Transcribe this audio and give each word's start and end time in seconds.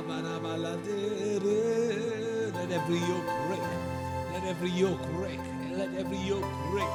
Abarabaladere. 0.00 1.60
Let 2.54 2.70
every 2.72 2.98
yoke 2.98 3.30
break. 3.46 3.64
Let 4.32 4.44
every 4.48 4.70
yoke 4.70 5.06
break. 5.12 5.40
Let 5.76 5.94
every 5.94 6.18
yoke 6.18 6.52
break. 6.70 6.92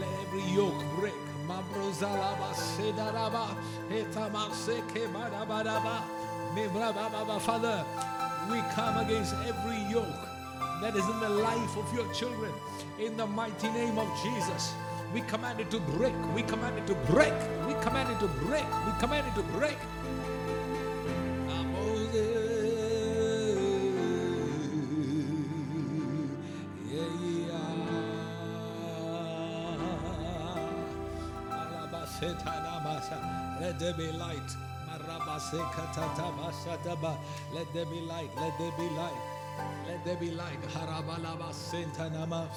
Let 0.00 0.12
every 0.24 0.44
yoke 0.56 0.82
break. 0.98 1.20
Mabrozalaba 1.46 2.54
sedaraba. 2.54 3.52
Etamaseke 3.90 5.12
barabaraba. 5.12 5.96
Father, 7.40 7.84
we 8.50 8.58
come 8.74 8.98
against 9.04 9.34
every 9.46 9.78
yoke 9.92 10.39
that 10.80 10.96
is 10.96 11.06
in 11.06 11.20
the 11.20 11.28
life 11.28 11.76
of 11.76 11.94
your 11.94 12.10
children. 12.12 12.52
In 12.98 13.16
the 13.16 13.26
mighty 13.26 13.68
name 13.68 13.98
of 13.98 14.08
Jesus. 14.22 14.72
We 15.12 15.20
command 15.22 15.60
it 15.60 15.70
to 15.72 15.80
break. 15.80 16.14
We 16.34 16.42
command 16.42 16.78
it 16.78 16.86
to 16.86 16.94
break. 17.12 17.34
We 17.66 17.74
command 17.82 18.10
it 18.10 18.20
to 18.20 18.28
break. 18.46 18.64
We 18.86 18.92
command 18.98 19.26
it 19.26 19.34
to 19.34 19.42
break. 19.58 19.76
Let 33.60 33.78
there 33.78 33.94
be 33.94 34.12
light. 34.12 34.56
Let 37.52 37.72
there 37.74 37.86
be 37.86 38.00
light. 38.00 38.30
Let 38.36 38.58
there 38.58 38.72
be 38.78 38.88
light. 38.94 39.29
Let 39.86 40.04
there 40.04 40.16
be 40.16 40.30
light. 40.30 40.60
Harabalaba 40.74 41.52
sentanama 41.52 42.48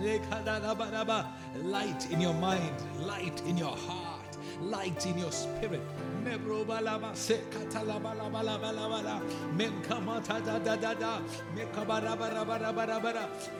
lekadalabalaba. 0.00 1.26
Light 1.64 2.10
in 2.10 2.20
your 2.20 2.34
mind, 2.34 2.74
light 3.00 3.40
in 3.46 3.56
your 3.56 3.76
heart, 3.76 4.36
light 4.60 5.06
in 5.06 5.16
your 5.18 5.32
spirit. 5.32 5.80
Sekatalabalabalabalabala. 6.24 9.20
Menkamata 9.56 10.40
da 10.44 10.58
da 10.58 10.76
da 10.76 10.94
da. 10.94 11.20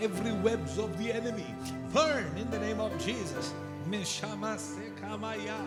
Every 0.00 0.32
webs 0.32 0.78
of 0.78 0.96
the 0.98 1.12
enemy 1.12 1.54
burn 1.92 2.36
in 2.36 2.50
the 2.50 2.58
name 2.58 2.80
of 2.80 2.96
Jesus. 2.98 3.52
Meshama 3.88 4.56
sekamaya. 4.56 5.66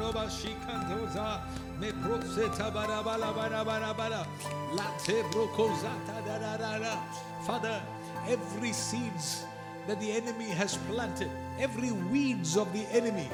taraba 0.00 1.42
me 1.80 1.92
proseta 1.92 2.72
da 2.72 2.86
da 6.38 6.56
da 6.56 6.78
da. 6.78 7.02
Father 7.46 7.82
every 8.28 8.72
seeds 8.72 9.44
that 9.86 10.00
the 10.00 10.12
enemy 10.12 10.46
has 10.46 10.76
planted 10.88 11.30
every 11.58 11.90
weeds 11.90 12.56
of 12.56 12.70
the 12.72 12.86
enemy 12.92 13.28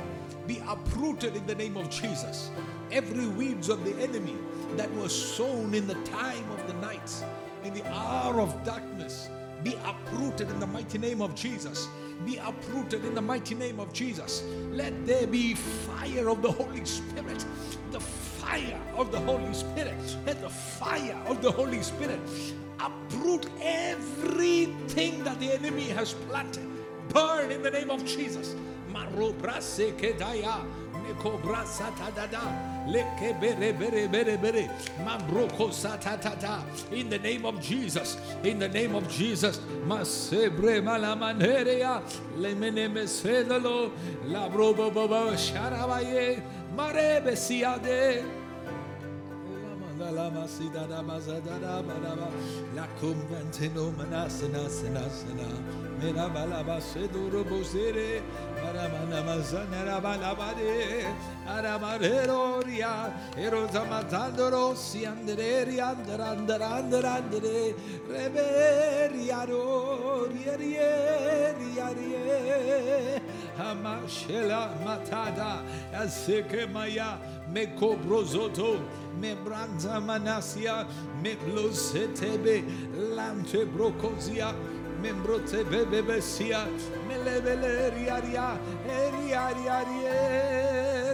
be 0.47 0.63
uprooted 0.69 1.35
in 1.35 1.47
the 1.47 1.55
name 1.55 1.77
of 1.77 1.91
jesus. 1.91 2.51
Every 2.93 3.27
weeds 3.27 3.69
of 3.69 3.85
the 3.85 3.95
enemy 4.01 4.37
that 4.77 4.91
was 4.95 5.13
sown 5.13 5.75
in 5.75 5.87
the 5.87 5.95
time 6.05 6.49
of 6.53 6.67
the 6.69 6.75
night 6.75 7.25
in 7.65 7.75
the 7.75 7.85
hour 7.93 8.41
of 8.41 8.65
darkness 8.65 9.29
be 9.65 9.75
uprooted 9.85 10.49
in 10.51 10.61
the 10.61 10.67
mighty 10.67 10.99
name 10.99 11.21
of 11.21 11.35
jesus 11.35 11.89
be 12.25 12.37
uprooted 12.37 13.05
in 13.05 13.15
the 13.15 13.23
mighty 13.23 13.55
name 13.55 13.81
of 13.81 13.93
Jesus. 13.93 14.43
Let 14.71 15.07
there 15.07 15.27
be 15.27 15.55
fire 15.55 16.29
of 16.29 16.43
the 16.43 16.51
Holy 16.51 16.85
Spirit. 16.85 17.45
The 17.91 18.01
fire 18.01 18.81
of 18.97 19.13
the 19.13 19.21
Holy 19.21 19.53
Spirit. 19.53 20.17
Let 20.25 20.41
the 20.41 20.51
fire 20.51 21.21
of 21.27 21.43
the 21.43 21.51
Holy 21.51 21.83
Spirit 21.83 22.21
uproot 22.81 23.47
everything 23.61 25.25
that 25.25 25.39
the 25.41 25.53
enemy 25.53 25.89
has 25.89 26.15
planted. 26.15 26.67
Burn 27.09 27.51
in 27.51 27.63
the 27.63 27.71
name 27.71 27.91
of 27.91 28.05
Jesus. 28.05 28.55
Marobrase 31.15 31.85
kedaya. 31.93 31.93
Mekobrasa 31.93 31.93
tadada. 31.97 32.87
Leke 32.89 33.41
bere 33.41 33.73
bere 33.73 34.09
bere 34.09 34.37
bere. 34.37 34.71
Mambroko 35.05 35.71
satatata. 35.71 36.63
In 36.93 37.09
the 37.11 37.19
name 37.19 37.45
of 37.45 37.61
Jesus. 37.61 38.17
In 38.43 38.59
the 38.59 38.69
name 38.69 38.95
of 38.95 39.09
Jesus. 39.09 39.59
Masebre 39.87 40.81
malamanerea. 40.83 42.03
Lemene 42.39 42.89
mesedalo. 42.89 43.91
La 44.27 44.49
brobo 44.49 44.93
bobo 44.93 45.33
sharabaye. 45.33 46.43
Marebe 46.75 47.37
siade. 47.37 48.25
La 49.99 50.31
masida 50.31 50.87
da 50.89 51.03
mazada 51.03 51.59
da 51.61 51.83
badaba. 51.83 52.31
La 52.75 52.87
conventino 53.01 53.91
manasana 53.93 54.69
sana 54.69 55.11
sana. 55.11 55.86
Mera 55.99 56.29
balaba 56.29 56.81
seduru 56.81 57.45
buziri 57.49 58.21
Aramanamazan 58.67 59.73
erabalabari 59.73 61.05
Aramareroria 61.49 63.13
Erozamatandoro 63.37 64.75
siandere 64.77 65.81
Andarandarandere 65.81 67.75
Reberiaro 68.11 70.29
Rierieriarie 70.29 73.21
Hamashela 73.57 74.69
matada 74.85 75.63
Asekemaya 75.95 77.19
Mekobrozoto 77.51 78.81
Membranza 79.19 80.01
manasia 80.01 80.87
Meblose 81.23 82.09
tebe 82.15 82.65
Lante 83.17 83.65
brocosia 83.65 84.55
Membrote 85.07 85.63
bebebesia. 85.71 86.67
Melevele 87.07 87.91
riaria. 87.95 88.59
Eriaria 88.85 89.85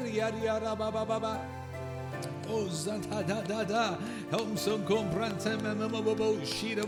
riaria 0.00 0.58
rabababa. 0.58 1.61
Zanta 2.68 3.22
da 3.26 3.40
da. 3.42 3.64
Da. 3.64 3.96
Shira 6.44 6.84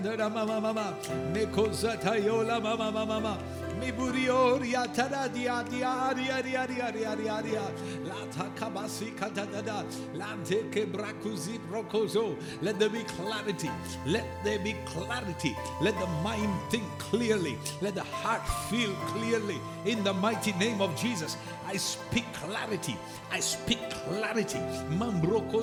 da 0.00 0.16
da 0.16 0.28
mama 0.28 0.60
mama, 0.60 0.94
mama 2.78 3.06
mama. 3.06 3.38
Mi 3.80 3.92
la 8.04 8.26
takabasi 8.26 9.12
brakuzi 10.92 11.58
let 12.62 12.78
there 12.78 12.88
be 12.88 13.02
clarity. 13.04 13.70
Let 14.06 14.24
there 14.44 14.58
be 14.58 14.74
clarity. 14.86 15.56
Let 15.80 15.98
the 15.98 16.06
mind 16.24 16.52
think 16.70 16.84
clearly. 16.98 17.56
Let 17.80 17.94
the 17.94 18.02
heart 18.02 18.42
feel 18.70 18.92
clearly. 19.12 19.58
In 19.84 20.02
the 20.04 20.12
mighty 20.12 20.52
name 20.52 20.80
of 20.80 20.94
Jesus 20.96 21.17
Jesus. 21.18 21.36
I 21.68 21.76
speak 21.76 22.24
clarity 22.32 22.96
I 23.30 23.40
speak 23.40 23.78
clarity 23.90 24.58
mambroko 24.88 25.58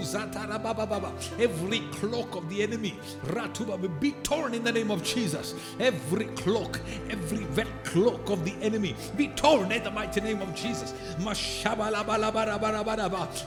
every 1.39 1.79
cloak 1.93 2.35
of 2.35 2.47
the 2.49 2.61
enemy 2.61 2.99
ratuba 3.25 3.79
will 3.79 3.89
be 3.89 4.11
torn 4.21 4.53
in 4.53 4.63
the 4.63 4.71
name 4.71 4.91
of 4.91 5.03
Jesus 5.03 5.55
every 5.79 6.25
cloak 6.25 6.79
every 7.09 7.43
vet 7.55 7.67
cloak 7.83 8.29
of 8.29 8.45
the 8.45 8.53
enemy 8.61 8.95
be 9.17 9.29
torn 9.29 9.71
in 9.71 9.83
the 9.83 9.91
mighty 9.91 10.21
name 10.21 10.41
of 10.41 10.53
Jesus. 10.55 10.93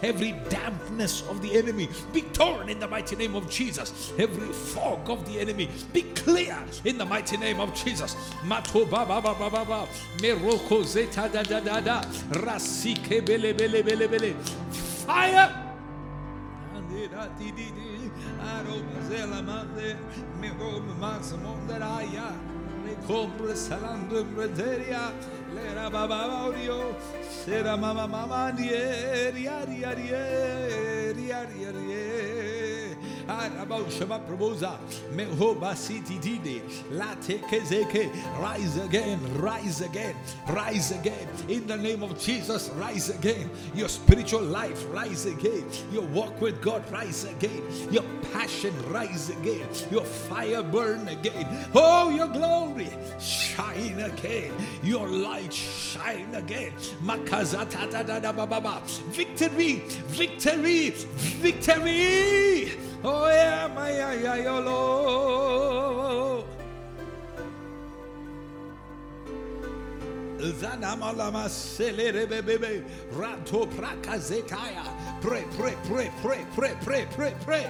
Every 0.03 0.33
dampness 0.49 1.23
of 1.29 1.43
the 1.43 1.57
enemy 1.57 1.89
be 2.13 2.23
torn 2.23 2.69
in 2.69 2.79
the 2.79 2.89
mighty 2.89 3.17
name 3.17 3.35
of 3.35 3.51
Jesus. 3.51 4.13
Every 4.19 4.53
fog 4.53 5.11
of 5.11 5.27
the 5.31 5.41
enemy 5.41 5.69
be 5.93 6.03
clear 6.15 6.57
in 6.85 6.99
the 6.99 7.05
mighty 7.05 7.37
name 7.37 7.61
of 7.61 7.75
Jesus. 7.75 8.15
Meroko 10.19 10.85
zeta 10.85 11.29
da 11.33 11.43
da 11.43 11.61
da 11.61 11.81
da. 11.81 12.03
rasike 12.49 13.21
bele 13.27 13.53
bele 13.59 13.83
bele 13.83 14.07
bele. 14.13 14.31
Fire. 15.07 15.47
Rise 38.41 38.79
again, 38.79 39.21
rise 39.39 39.83
again, 39.83 40.17
rise 40.49 40.93
again. 40.93 41.29
In 41.47 41.67
the 41.67 41.77
name 41.77 42.03
of 42.03 42.19
Jesus, 42.19 42.71
rise 42.71 43.11
again. 43.11 43.51
Your 43.75 43.91
spiritual 43.91 44.41
life, 44.41 44.87
rise 44.91 45.27
again. 45.27 45.67
Your 45.93 46.05
walk 46.05 46.41
with 46.41 46.63
God, 46.63 46.91
rise 46.91 47.25
again. 47.25 47.63
Your 47.91 48.05
passion, 48.33 48.73
rise 48.91 49.29
again. 49.29 49.69
Your 49.91 50.05
fire, 50.05 50.63
burn 50.63 51.07
again. 51.09 51.47
Oh, 51.75 52.09
your 52.09 52.29
glory, 52.29 52.89
shine 53.21 54.01
again. 54.01 54.55
Your 54.83 55.07
light, 55.07 55.53
shine 55.53 56.35
again. 56.35 56.73
Victory, 59.13 59.83
victory, 60.09 60.91
victory. 61.41 62.88
Oh 63.05 63.29
yeah, 63.29 63.69
my 63.75 63.91
yeah, 63.91 64.13
yeah, 64.15 64.37
yolo. 64.37 66.45
Zanamalama 70.39 71.49
selere 71.49 72.29
bebe 72.29 72.85
rato 73.13 73.67
prakazekaya. 73.67 74.85
Pray, 75.21 75.45
pray, 75.57 75.77
pray, 75.85 76.11
pray, 76.23 76.45
pray, 76.55 76.75
pray, 76.83 77.07
pray, 77.13 77.35
pray. 77.45 77.67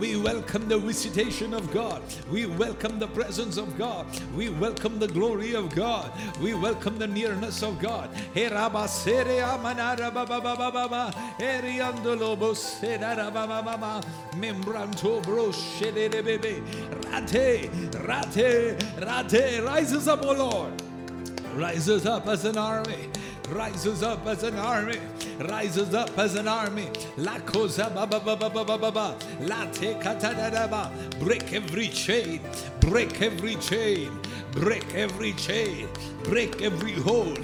We 0.00 0.16
welcome 0.16 0.68
the 0.68 0.78
visitation 0.78 1.54
of 1.54 1.72
God. 1.72 2.02
We 2.30 2.46
welcome 2.46 2.98
the 2.98 3.08
presence 3.08 3.56
of 3.56 3.76
God. 3.76 4.06
We 4.36 4.50
welcome 4.50 4.98
the 5.00 5.08
glory 5.08 5.54
of 5.54 5.74
God. 5.74 6.12
We 6.40 6.54
welcome 6.54 6.98
the 6.98 7.08
nearness 7.08 7.62
of 7.62 7.80
God. 7.80 8.08
Baba 10.12 10.56
baba 10.56 12.51
baba. 12.54 13.46
Eriandolo 13.62 14.02
membranto 14.36 15.22
bebe 16.22 16.62
rate 17.12 17.70
rate 18.06 18.76
rate. 19.00 19.62
Rises 19.64 20.08
up 20.08 20.24
o 20.24 20.32
lord. 20.32 20.82
Rises 21.54 22.06
up 22.06 22.26
as 22.26 22.44
an 22.44 22.56
army. 22.56 23.08
Rises 23.50 24.02
up 24.02 24.26
as 24.26 24.42
an 24.42 24.56
army. 24.56 24.98
Rises 25.50 25.94
up 25.94 26.18
as 26.18 26.34
an 26.34 26.48
army. 26.48 26.88
La 27.18 27.38
cosa 27.40 27.90
ba 27.94 28.06
ba 28.06 28.20
ba 28.20 28.36
ba 28.36 28.48
ba 28.48 28.64
ba 28.64 28.78
ba 28.78 28.90
ba. 28.90 29.16
Break 31.20 31.52
every 31.52 31.88
chain. 31.88 32.40
Break 32.80 33.20
every 33.20 33.56
chain. 33.56 34.10
Break 34.52 34.94
every 34.94 35.32
chain. 35.34 35.88
Break 36.24 36.62
every 36.62 36.92
hold 36.92 37.40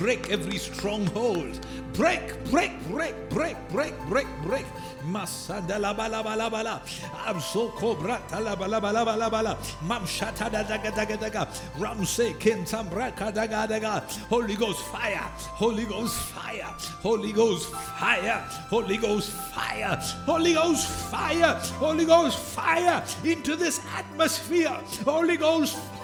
break 0.00 0.30
every 0.30 0.56
stronghold 0.56 1.60
break, 2.00 2.44
break, 2.50 2.72
break, 2.88 3.14
break, 3.28 3.56
break, 3.68 3.94
break, 4.08 4.26
break. 4.42 4.66
Masada 5.04 5.78
la 5.78 5.92
bala 5.92 6.22
bala 6.22 6.48
bala. 6.50 6.82
Abso 7.26 7.70
cobra 7.74 8.18
la 8.40 8.54
bala 8.56 8.80
bala 8.80 9.04
bala 9.04 9.28
bala. 9.30 9.58
Mam 9.82 10.04
shata 10.04 10.50
da 10.50 10.62
daga 10.64 10.90
daga 10.92 11.16
daga. 11.18 11.42
Ramse 11.78 12.32
kintam 12.38 12.88
braka 12.88 13.32
daga 13.32 13.68
daga. 13.68 14.00
Holy 14.28 14.56
Ghost 14.56 14.82
fire. 14.86 15.28
Holy 15.60 15.84
Ghost 15.84 16.16
fire. 16.16 16.72
Holy 17.02 17.32
Ghost 17.32 17.68
fire. 17.70 18.40
Holy 18.70 18.96
Ghost 18.96 19.30
fire. 19.30 19.96
Holy 20.24 20.54
Ghost 20.54 20.88
fire. 21.10 21.54
Holy 21.78 22.04
Ghost 22.06 22.38
fire 22.38 23.04
into 23.24 23.56
this 23.56 23.80
atmosphere. 23.94 24.78
Holy 25.04 25.36
Ghost 25.36 25.76
fire 25.76 25.99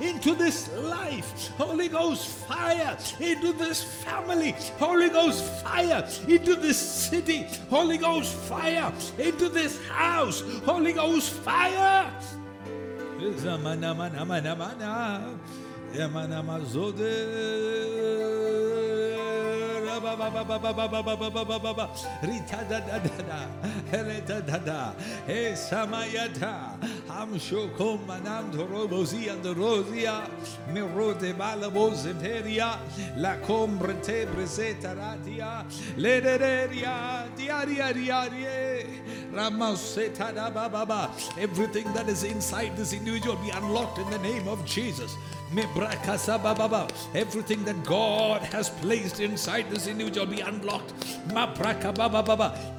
into 0.00 0.34
this 0.34 0.70
life. 0.76 1.50
Holy 1.56 1.88
Ghost 1.88 2.26
fire 2.46 2.96
into 3.20 3.52
this 3.52 3.82
family. 3.82 4.54
Holy 4.78 5.08
Ghost 5.08 5.44
fire 5.62 6.06
into 6.28 6.54
this 6.54 6.78
city. 6.78 7.46
Holy 7.68 7.98
Ghost 7.98 8.34
fire 8.34 8.92
into 9.18 9.48
this 9.48 9.84
house. 9.88 10.42
Holy 10.64 10.92
Ghost 10.92 11.30
fire. 11.30 12.10
I'm 27.10 27.34
Shokom 27.38 28.06
Manam 28.06 28.50
Dorobosi 28.52 29.30
and 29.30 29.42
the 29.44 29.54
Rosia 29.54 30.28
Mirote 30.72 31.32
Balabos 31.34 32.06
Eteria 32.06 32.78
La 33.16 33.36
Combrete 33.36 34.26
Bresetaria 34.26 35.64
Lederia 35.96 37.28
Diaria 37.36 37.92
Diarie 37.92 39.23
Everything 41.38 41.92
that 41.92 42.08
is 42.08 42.24
inside 42.24 42.76
this 42.76 42.92
individual 42.92 43.36
be 43.36 43.50
unlocked 43.50 43.98
in 43.98 44.08
the 44.10 44.18
name 44.18 44.48
of 44.48 44.64
Jesus. 44.64 45.16
Everything 47.14 47.64
that 47.64 47.84
God 47.84 48.42
has 48.42 48.70
placed 48.70 49.20
inside 49.20 49.70
this 49.70 49.86
individual 49.86 50.26
be 50.26 50.40
unlocked. 50.40 50.94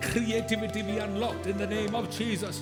Creativity 0.01 0.81
be 0.81 0.97
unlocked 0.97 1.47
in 1.47 1.57
the 1.57 1.67
name 1.67 1.95
of 1.95 2.09
Jesus. 2.09 2.61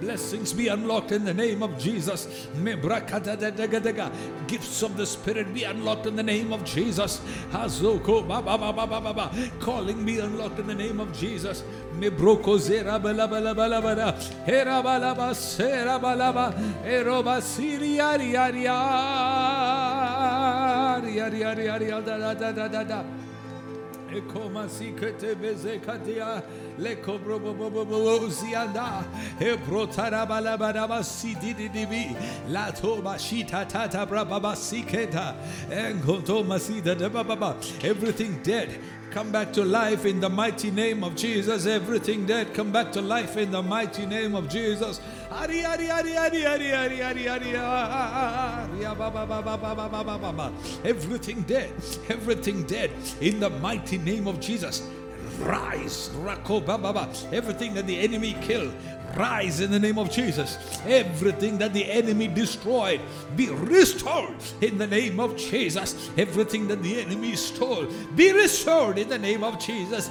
Blessings 0.00 0.52
be 0.52 0.68
unlocked 0.68 1.12
in 1.12 1.24
the 1.24 1.34
name 1.34 1.62
of 1.62 1.78
Jesus. 1.78 2.48
Gifts 4.46 4.82
of 4.82 4.96
the 4.96 5.06
Spirit 5.06 5.54
be 5.54 5.64
unlocked 5.64 6.06
in 6.06 6.16
the 6.16 6.22
name 6.22 6.52
of 6.52 6.64
Jesus. 6.64 7.20
Hazoko 7.50 8.26
Bababababa. 8.26 9.60
Calling 9.60 10.04
be 10.04 10.18
unlocked 10.18 10.58
in 10.58 10.66
the 10.66 10.74
name 10.74 11.00
of 11.00 11.12
Jesus. 11.18 11.64
Mebroko 11.98 12.58
zera 12.58 13.02
bala 13.02 13.26
bala 13.28 13.54
bala 13.54 13.80
Everything 37.82 38.40
dead 38.42 38.78
come 39.14 39.30
back 39.30 39.52
to 39.52 39.64
life 39.64 40.04
in 40.06 40.18
the 40.18 40.28
mighty 40.28 40.72
name 40.72 41.04
of 41.04 41.14
Jesus. 41.14 41.66
Everything 41.66 42.26
dead, 42.26 42.52
come 42.52 42.72
back 42.72 42.90
to 42.90 43.00
life 43.00 43.36
in 43.36 43.52
the 43.52 43.62
mighty 43.62 44.06
name 44.06 44.34
of 44.34 44.48
Jesus. 44.48 45.00
Everything 50.84 51.42
dead, 51.42 51.72
everything 52.08 52.64
dead 52.64 52.90
in 53.20 53.38
the 53.38 53.50
mighty 53.50 53.98
name 53.98 54.26
of 54.26 54.40
Jesus. 54.40 54.82
Rise, 55.38 56.10
everything 57.32 57.74
that 57.74 57.86
the 57.86 58.00
enemy 58.00 58.36
killed, 58.42 58.74
rise 59.16 59.60
in 59.60 59.70
the 59.70 59.78
name 59.78 59.98
of 59.98 60.10
Jesus. 60.10 60.58
Everything 60.86 61.58
that 61.58 61.72
the 61.72 61.90
enemy 61.90 62.28
destroyed 62.28 63.00
be 63.36 63.48
restored 63.48 64.34
in 64.60 64.78
the 64.78 64.86
name 64.86 65.20
of 65.20 65.36
Jesus. 65.36 66.10
Everything 66.16 66.68
that 66.68 66.82
the 66.82 67.00
enemy 67.00 67.36
stole 67.36 67.86
be 68.14 68.32
restored 68.32 68.98
in 68.98 69.08
the 69.08 69.18
name 69.18 69.44
of 69.44 69.58
Jesus. 69.58 70.10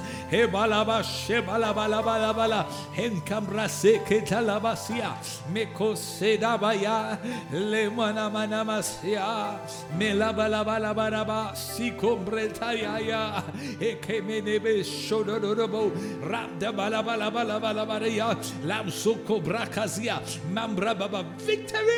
Soko 18.94 19.40
Brakazia 19.40 20.22
Mambra 20.52 20.96
Baba 20.96 21.24
victory. 21.38 21.90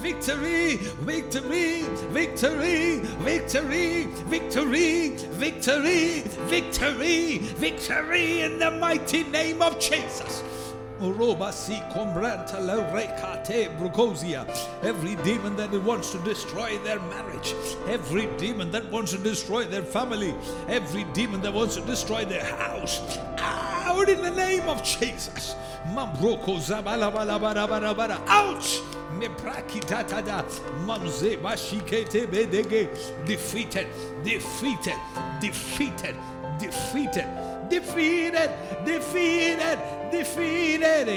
Victory, 0.00 0.76
victory, 1.00 1.82
victory, 2.10 2.98
victory, 3.18 4.06
victory, 4.26 5.08
victory, 5.10 6.22
victory, 6.48 7.38
victory 7.38 8.40
in 8.42 8.58
the 8.58 8.70
mighty 8.70 9.24
name 9.24 9.60
of 9.60 9.78
Jesus. 9.80 10.61
Every 14.82 15.16
demon 15.16 15.56
that 15.56 15.72
wants 15.82 16.12
to 16.12 16.18
destroy 16.18 16.78
their 16.78 17.00
marriage, 17.00 17.54
every 17.88 18.26
demon 18.38 18.70
that 18.70 18.90
wants 18.90 19.12
to 19.12 19.18
destroy 19.18 19.64
their 19.64 19.82
family, 19.82 20.34
every 20.68 21.04
demon 21.12 21.40
that 21.42 21.52
wants 21.52 21.74
to 21.74 21.80
destroy 21.82 22.24
their 22.24 22.44
house, 22.44 23.00
out 23.38 24.08
in 24.08 24.22
the 24.22 24.30
name 24.30 24.68
of 24.68 24.82
Jesus. 24.82 25.56
Ouch! 28.28 28.80
Defeated, 33.26 33.86
defeated, 34.24 34.96
defeated, 35.40 36.16
defeated 36.58 37.51
defeated, 37.72 38.50
defeated, 38.84 39.78
defeated. 40.10 41.08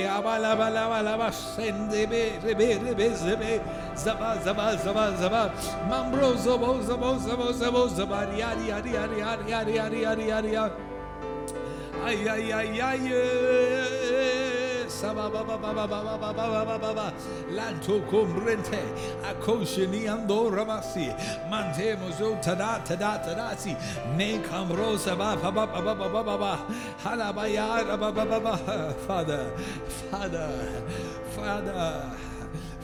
Zaba 3.95 4.37
zaba 4.43 4.75
zaba 4.83 5.05
zaba. 5.19 5.51
Mambro 5.89 6.35
zabo 6.35 6.81
zabo 6.81 7.17
zabo 7.19 7.51
zabo 7.51 7.87
zaba 7.87 8.19
Yari 8.39 8.67
yari 8.71 8.91
yari 8.93 9.19
yari 9.19 9.51
yari 9.51 9.75
yari 9.75 10.01
yari 10.03 10.51
yari 10.55 10.71
Ay 12.05 12.27
ay 12.29 12.53
ay 12.53 12.81
ay 12.81 13.13
ay. 13.13 14.44
Lanto 17.51 17.99
combrente, 18.09 18.79
akoshini 19.23 20.07
ando 20.07 20.49
ramasi, 20.49 21.13
mantemo 21.49 22.09
tada 22.41 22.79
tada 22.85 23.19
tadasi, 23.23 23.75
ne 24.15 24.39
cambrosa 24.39 25.15
ba 25.17 25.35
ba 25.35 25.51
ba 25.51 25.67
ba 25.67 25.81
ba 25.81 25.95
ba 25.95 26.09
ba 26.09 26.23
ba 26.23 26.37
ba, 26.37 26.65
halabaya 27.03 27.85
ba 27.99 28.11
ba 28.11 28.25
ba 28.25 28.39
ba, 28.39 28.57
Father, 29.05 29.51
Father, 30.09 30.49
Father, 31.35 32.11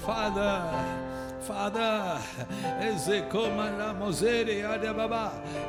Father. 0.06 1.11
Father, 1.42 2.22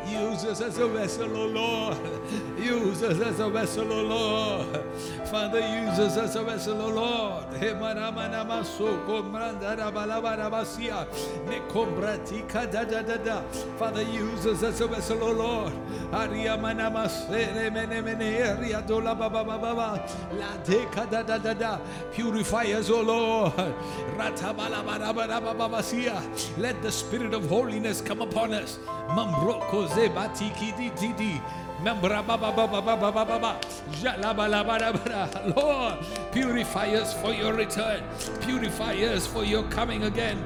use 0.06 0.44
us 0.44 0.60
as 0.60 0.78
a 0.78 0.86
vessel, 0.88 1.34
O 1.36 1.46
Lord. 1.46 1.96
Use 2.58 3.02
us 3.02 3.20
as 3.20 3.40
a 3.40 3.48
vessel, 3.48 3.90
O 3.90 4.02
Lord. 4.02 4.84
Father, 5.26 5.60
use 5.60 5.98
us 5.98 6.16
as 6.18 6.36
a 6.36 6.44
vessel, 6.44 6.80
O 6.82 6.88
Lord. 6.88 7.44
Father, 13.78 14.02
use 14.02 14.46
us 14.46 14.62
as 14.62 14.80
a 14.80 14.86
vessel, 14.86 15.22
O 15.22 15.32
Lord. 15.32 15.72
Purify 22.12 22.64
us, 22.72 22.90
O 22.90 23.00
Lord. 23.00 23.74
Let 26.58 26.82
the 26.82 26.90
spirit 26.90 27.34
of 27.34 27.48
holiness 27.48 28.00
come 28.00 28.20
upon 28.20 28.52
us. 28.52 28.78
Lord, 35.56 35.98
purify 36.32 36.88
us 36.94 37.14
for 37.20 37.32
your 37.32 37.54
return. 37.54 38.02
Purify 38.40 38.94
us 39.04 39.26
for 39.26 39.44
your 39.44 39.62
coming 39.64 40.04
again. 40.04 40.44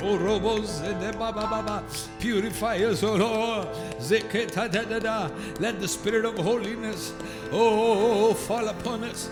Oh, 0.00 0.16
robos 0.16 0.80
and 0.82 1.18
baba 1.18 1.42
baba, 1.42 1.82
purify 2.20 2.76
us, 2.84 3.02
oh 3.02 3.16
Lord. 3.16 3.68
Zeketa 3.98 4.70
da 4.70 4.82
da 4.84 4.98
da. 4.98 5.28
Let 5.58 5.80
the 5.80 5.88
spirit 5.88 6.24
of 6.24 6.38
holiness, 6.38 7.12
oh, 7.50 8.32
fall 8.32 8.68
upon 8.68 9.04
us, 9.04 9.28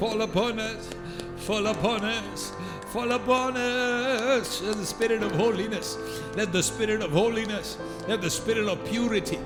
fall 0.00 0.22
upon 0.22 0.58
us, 0.58 0.88
fall 1.36 1.66
upon 1.66 2.04
us 2.04 2.52
fall 2.96 3.12
upon 3.12 3.58
us 3.58 4.60
the 4.60 4.86
spirit 4.86 5.22
of 5.22 5.30
holiness. 5.32 5.98
Let 6.34 6.50
the 6.50 6.62
spirit 6.62 7.02
of 7.02 7.10
holiness, 7.10 7.76
let 8.08 8.20
the 8.20 8.30
spirit 8.30 8.68
of 8.68 8.84
purity. 8.84 9.38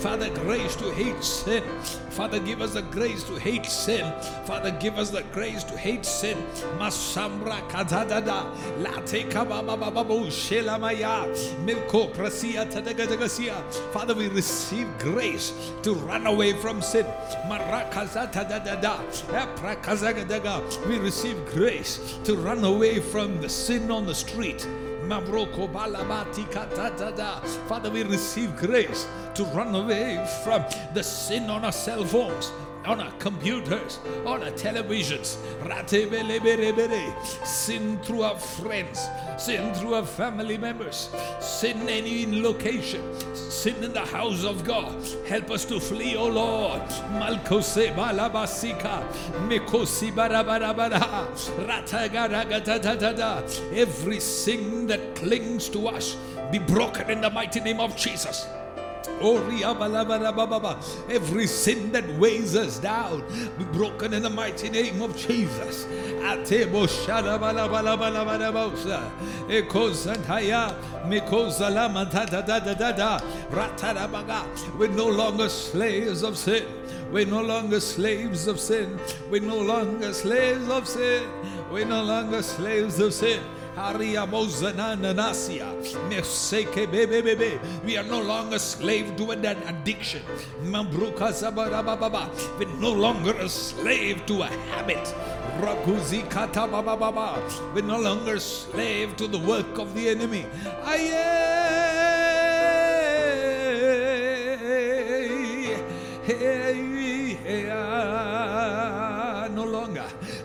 Father, 0.00 0.30
grace 0.30 0.76
to 0.76 0.90
hate 0.92 1.24
sin. 1.24 1.62
Father, 2.10 2.38
give 2.38 2.60
us 2.60 2.74
the 2.74 2.82
grace 2.82 3.24
to 3.24 3.38
hate 3.38 3.66
sin. 3.66 4.12
Father, 4.44 4.70
give 4.70 4.96
us 4.98 5.10
the 5.10 5.22
grace 5.32 5.64
to 5.64 5.76
hate 5.76 6.04
sin. 6.04 6.36
Masambra 6.78 7.60
kadadada. 7.68 8.46
Late 8.78 9.28
kababababu 9.28 10.30
shelamaya. 10.30 11.26
Milko 11.64 12.12
prasia 12.12 12.64
tadagadaгаsia. 12.70 13.54
Father, 13.92 14.14
we 14.14 14.28
receive 14.28 14.86
grace 14.98 15.52
to 15.82 15.94
run 15.94 16.26
away 16.26 16.52
from 16.52 16.80
sin. 16.80 17.06
We 20.86 20.98
receive 20.98 21.46
grace 21.46 22.18
to 22.24 22.36
run 22.36 22.64
away 22.64 23.00
from 23.00 23.40
the 23.40 23.48
sin 23.48 23.90
on 23.90 24.06
the 24.06 24.14
street. 24.14 24.66
Father, 27.68 27.90
we 27.90 28.04
receive 28.04 28.56
grace 28.56 29.08
to 29.34 29.44
run 29.46 29.74
away 29.74 30.24
from 30.44 30.64
the 30.94 31.02
sin 31.02 31.50
on 31.50 31.64
our 31.64 31.72
cell 31.72 32.04
phones 32.04 32.52
on 32.84 33.00
our 33.00 33.12
computers, 33.12 33.98
on 34.24 34.42
our 34.42 34.50
televisions. 34.50 35.36
Sin 37.46 37.98
through 37.98 38.22
our 38.22 38.38
friends, 38.38 39.08
sin 39.38 39.74
through 39.74 39.94
our 39.94 40.06
family 40.06 40.56
members, 40.56 41.10
sin 41.40 41.88
any 41.88 42.26
location, 42.40 43.02
sin 43.34 43.82
in 43.84 43.92
the 43.92 44.00
house 44.00 44.44
of 44.44 44.64
God. 44.64 44.94
Help 45.28 45.50
us 45.50 45.64
to 45.66 45.80
flee, 45.80 46.16
O 46.16 46.26
Lord. 46.26 46.82
Malkose 47.12 47.94
balabasika, 47.94 49.04
mekosi 49.48 50.12
barabarabara, 50.12 51.00
Every 53.76 54.20
sin 54.20 54.86
that 54.86 55.14
clings 55.14 55.68
to 55.68 55.88
us 55.88 56.16
be 56.50 56.58
broken 56.58 57.10
in 57.10 57.20
the 57.20 57.30
mighty 57.30 57.60
name 57.60 57.80
of 57.80 57.96
Jesus. 57.96 58.46
Oh 59.22 59.40
every 61.08 61.46
sin 61.46 61.92
that 61.92 62.08
weighs 62.18 62.56
us 62.56 62.78
down 62.78 63.22
be 63.58 63.64
broken 63.64 64.14
in 64.14 64.22
the 64.22 64.30
mighty 64.30 64.68
name 64.68 65.02
of 65.02 65.16
Jesus. 65.16 65.86
We're 74.78 74.88
no 74.88 75.08
longer 75.08 75.48
slaves 75.48 76.22
of 76.22 76.36
sin. 76.36 76.64
We're 77.10 77.26
no 77.26 77.42
longer 77.42 77.80
slaves 77.80 78.46
of 78.46 78.60
sin. 78.60 78.98
We're 79.30 79.42
no 79.42 79.60
longer 79.60 80.12
slaves 80.12 80.68
of 80.68 80.86
sin. 80.86 81.28
We're 81.72 81.84
no 81.84 82.02
longer 82.02 82.42
slaves 82.42 83.00
of 83.00 83.12
sin. 83.12 83.40
We 87.84 87.96
are 87.96 88.04
no 88.04 88.20
longer 88.20 88.58
slave 88.58 89.16
to 89.16 89.30
an 89.30 89.44
addiction. 89.44 90.22
We're 92.58 92.66
no 92.78 92.92
longer 92.92 93.34
a 93.40 93.48
slave 93.48 94.26
to 94.26 94.42
a 94.42 94.46
habit. 94.70 95.14
We're 97.74 97.82
no 97.82 97.98
longer 97.98 98.38
slave 98.38 99.16
to 99.16 99.26
the 99.26 99.38
work 99.38 99.78
of 99.78 99.94
the 99.94 100.08
enemy. 100.10 100.44
No 100.84 101.59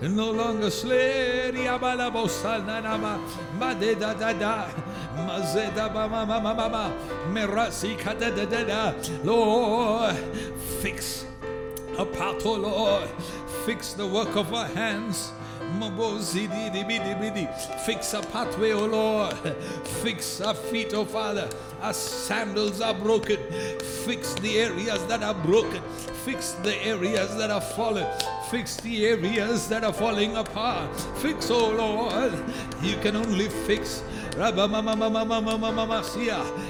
no 0.10 0.32
longer 0.32 0.70
slave. 0.70 1.56
Nanama, 1.56 3.20
Madeda 3.58 4.18
Dada, 4.18 4.70
Mazeda 5.16 5.94
Mama 5.94 6.26
Mama 6.26 6.94
Merasi 7.32 7.98
Kadada, 7.98 9.26
Lord, 9.26 10.16
fix 10.82 11.26
a 11.98 12.06
path, 12.06 12.46
oh 12.46 12.56
Lord, 12.56 13.10
fix 13.66 13.94
the 13.94 14.06
work 14.06 14.36
of 14.36 14.54
our 14.54 14.68
hands. 14.68 15.32
Fix 17.86 18.14
a 18.14 18.22
pathway, 18.22 18.72
O 18.72 18.80
oh 18.80 18.86
Lord. 18.86 19.56
Fix 20.04 20.42
our 20.42 20.54
feet, 20.54 20.94
O 20.94 21.02
oh 21.02 21.06
Father. 21.06 21.50
Our 21.82 21.94
sandals 21.94 22.82
are 22.82 22.94
broken. 22.94 23.38
Fix 24.06 24.34
the 24.36 24.58
areas 24.58 25.06
that 25.06 25.22
are 25.24 25.34
broken. 25.34 25.82
Fix 26.26 26.54
the 26.64 26.76
areas 26.84 27.36
that 27.38 27.52
are 27.52 27.62
fallen. 27.62 28.08
Fix 28.50 28.78
the 28.78 29.06
areas 29.06 29.68
that 29.68 29.84
are 29.84 29.94
falling 29.94 30.38
apart. 30.38 30.96
Fix, 31.18 31.52
oh 31.52 31.70
Lord. 31.70 32.34
You 32.82 32.98
can 32.98 33.16
only 33.16 33.50
fix. 33.50 34.04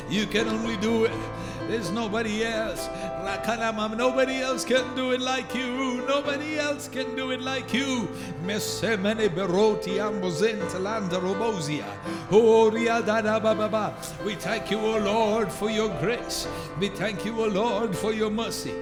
You 0.10 0.26
can 0.28 0.48
only 0.48 0.78
do 0.78 1.06
it. 1.06 1.12
There's 1.68 1.92
nobody 1.92 2.44
else. 2.44 2.88
Nobody 3.98 4.42
else 4.42 4.64
can 4.64 4.96
do 4.96 5.12
it 5.12 5.22
like 5.22 5.56
you. 5.56 6.06
Nobody 6.08 6.60
else 6.60 6.88
can 6.88 7.16
do 7.16 7.32
it 7.32 7.42
like 7.42 7.74
you. 7.74 8.08
Robozia. 11.26 11.86
Oh, 12.32 12.70
we 12.70 14.36
thank 14.36 14.70
you, 14.72 14.80
O 14.80 14.98
Lord, 15.00 15.52
for 15.52 15.70
your 15.72 15.90
grace. 16.00 16.48
We 16.80 16.90
thank 16.90 17.26
you, 17.26 17.40
O 17.42 17.48
Lord, 17.48 17.96
for 17.96 18.14
your 18.14 18.30
mercy. 18.30 18.74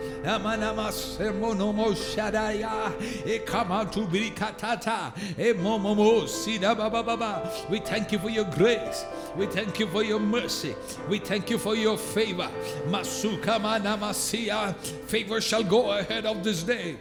We 7.70 7.80
thank 7.80 8.12
you 8.12 8.20
for 8.20 8.30
your 8.30 8.46
grace. 8.46 9.06
We 9.38 9.46
thank 9.48 9.80
you 9.80 9.88
for 9.88 10.04
your 10.04 10.20
mercy. 10.20 10.76
We 11.10 11.20
thank 11.20 11.50
you 11.50 11.58
for 11.58 11.76
your 11.76 11.98
favor. 11.98 12.50
Manamasia. 14.34 14.70
Uh, 14.70 14.74
favor 15.08 15.42
shall 15.42 15.63
go 15.63 15.92
ahead 15.92 16.25
of 16.25 16.44
this 16.44 16.63
day 16.63 16.98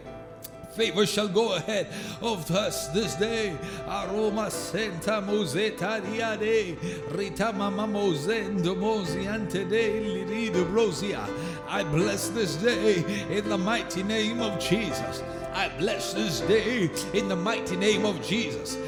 favor 0.72 1.04
shall 1.04 1.28
go 1.28 1.54
ahead 1.54 1.86
of 2.22 2.50
us 2.50 2.88
this 2.88 3.14
day. 3.16 3.54
Aroma 3.86 4.50
senta 4.50 5.20
mozeta 5.20 6.00
diade, 6.00 6.78
rita 7.14 7.52
mama 7.52 7.86
mozendo 7.86 8.74
moziante 8.74 9.68
de 9.68 10.00
lirido 10.00 10.64
brosia. 10.64 11.28
I 11.68 11.84
bless 11.84 12.30
this 12.30 12.56
day 12.56 13.04
in 13.28 13.46
the 13.50 13.58
mighty 13.58 14.02
name 14.02 14.40
of 14.40 14.58
Jesus. 14.58 15.22
I 15.54 15.68
bless 15.78 16.14
this 16.14 16.40
day 16.40 16.90
in 17.12 17.28
the 17.28 17.36
mighty 17.36 17.76
name 17.76 18.06
of 18.06 18.22
Jesus. 18.26 18.78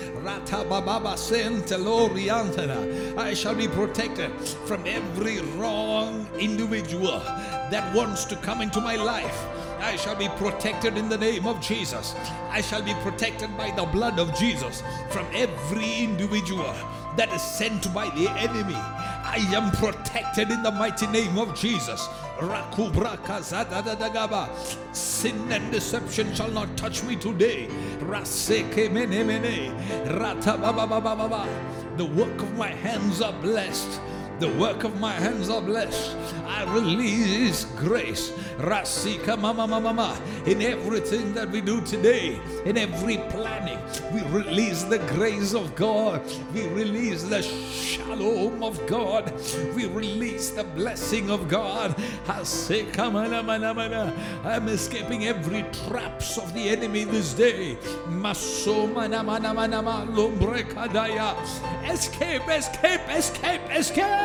I 3.18 3.34
shall 3.34 3.54
be 3.54 3.68
protected 3.68 4.30
from 4.66 4.86
every 4.86 5.40
wrong 5.58 6.26
individual 6.38 7.18
that 7.70 7.94
wants 7.94 8.24
to 8.26 8.36
come 8.36 8.62
into 8.62 8.80
my 8.80 8.96
life. 8.96 9.44
I 9.80 9.96
shall 9.96 10.16
be 10.16 10.28
protected 10.28 10.96
in 10.96 11.10
the 11.10 11.18
name 11.18 11.46
of 11.46 11.60
Jesus. 11.60 12.14
I 12.50 12.62
shall 12.62 12.80
be 12.82 12.94
protected 13.02 13.54
by 13.58 13.70
the 13.72 13.84
blood 13.84 14.18
of 14.18 14.34
Jesus 14.34 14.82
from 15.10 15.26
every 15.34 15.98
individual 15.98 16.74
that 17.16 17.30
is 17.34 17.42
sent 17.42 17.92
by 17.92 18.08
the 18.10 18.30
enemy. 18.30 18.80
I 19.34 19.38
am 19.52 19.72
protected 19.72 20.52
in 20.52 20.62
the 20.62 20.70
mighty 20.70 21.08
name 21.08 21.38
of 21.38 21.58
Jesus. 21.58 22.08
Sin 24.92 25.52
and 25.52 25.72
deception 25.72 26.32
shall 26.36 26.50
not 26.52 26.76
touch 26.76 27.02
me 27.02 27.16
today. 27.16 27.66
The 31.96 32.04
work 32.14 32.42
of 32.42 32.56
my 32.56 32.68
hands 32.68 33.20
are 33.20 33.32
blessed. 33.42 34.00
The 34.40 34.48
work 34.54 34.82
of 34.82 34.98
my 35.00 35.12
hands 35.12 35.48
are 35.48 35.62
blessed. 35.62 36.16
I 36.44 36.64
release 36.74 37.66
grace. 37.76 38.32
Rasika 38.58 39.38
mama 39.38 39.66
mama. 39.68 40.18
In 40.44 40.60
everything 40.60 41.34
that 41.34 41.50
we 41.50 41.60
do 41.60 41.80
today, 41.82 42.40
in 42.64 42.76
every 42.76 43.18
planning, 43.30 43.78
we 44.12 44.22
release 44.36 44.82
the 44.82 44.98
grace 45.14 45.54
of 45.54 45.76
God. 45.76 46.20
We 46.52 46.66
release 46.68 47.22
the 47.22 47.42
shalom 47.42 48.62
of 48.62 48.84
God. 48.86 49.32
We 49.76 49.86
release 49.86 50.50
the 50.50 50.64
blessing 50.64 51.30
of 51.30 51.48
God. 51.48 51.94
I'm 54.44 54.68
escaping 54.68 55.26
every 55.26 55.62
traps 55.86 56.38
of 56.38 56.52
the 56.54 56.68
enemy 56.68 57.04
this 57.04 57.34
day. 57.34 57.78
Escape, 61.84 62.48
escape, 62.48 63.00
escape 63.08 63.60
escape. 63.70 64.23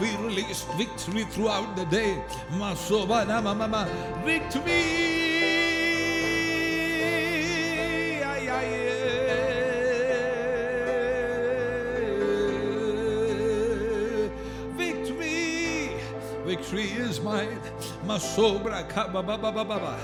We 0.00 0.16
release 0.16 0.62
victory 0.76 1.24
throughout 1.30 1.76
the 1.76 1.84
day. 1.86 2.22
Mama 2.50 2.74
victory. 4.24 5.22
Victory 16.62 16.90
is 17.02 17.20
mine. 17.20 17.58
Masobra 18.06 18.88
kabababababa. 18.88 19.98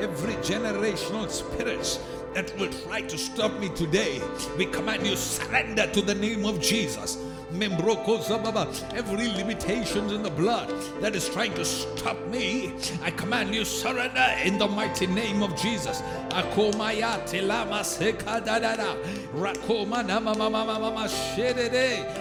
Every 0.00 0.34
generational 0.34 1.28
spirits 1.28 1.98
that 2.34 2.56
will 2.58 2.72
try 2.84 3.02
to 3.02 3.18
stop 3.18 3.58
me 3.58 3.68
today, 3.70 4.22
we 4.56 4.66
command 4.66 5.06
you 5.06 5.16
surrender 5.16 5.86
to 5.92 6.00
the 6.00 6.14
name 6.14 6.44
of 6.44 6.60
Jesus. 6.60 7.18
Every 7.52 9.26
limitation 9.26 10.08
in 10.10 10.22
the 10.22 10.30
blood 10.30 10.72
that 11.00 11.16
is 11.16 11.28
trying 11.28 11.52
to 11.54 11.64
stop 11.64 12.16
me, 12.28 12.72
I 13.02 13.10
command 13.10 13.52
you 13.52 13.64
surrender 13.64 14.36
in 14.44 14.56
the 14.56 14.68
mighty 14.68 15.08
name 15.08 15.42
of 15.42 15.56
Jesus. 15.60 16.00
Akomaya 16.28 17.18
telama 17.26 17.82
sekadadada. 17.82 18.96
Rakoma 19.34 20.06
nama 20.06 20.32
mama 20.36 20.64
mama 20.64 21.08
shedede. 21.08 22.19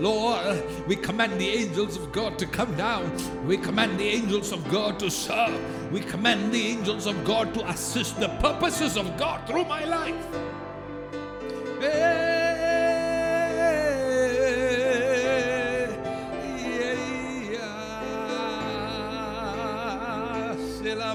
Lord, 0.00 0.64
we 0.86 0.96
command 0.96 1.40
the 1.40 1.48
angels 1.48 1.96
of 1.96 2.12
God 2.12 2.38
to 2.38 2.46
come 2.46 2.74
down. 2.76 3.10
We 3.46 3.56
command 3.56 3.98
the 3.98 4.08
angels 4.08 4.52
of 4.52 4.68
God 4.70 4.98
to 5.00 5.10
serve. 5.10 5.92
We 5.92 6.00
command 6.00 6.52
the 6.52 6.66
angels 6.66 7.06
of 7.06 7.24
God 7.24 7.54
to 7.54 7.68
assist 7.68 8.20
the 8.20 8.28
purposes 8.40 8.96
of 8.96 9.16
God 9.16 9.46
through 9.46 9.64
my 9.64 9.84
life. 9.84 10.26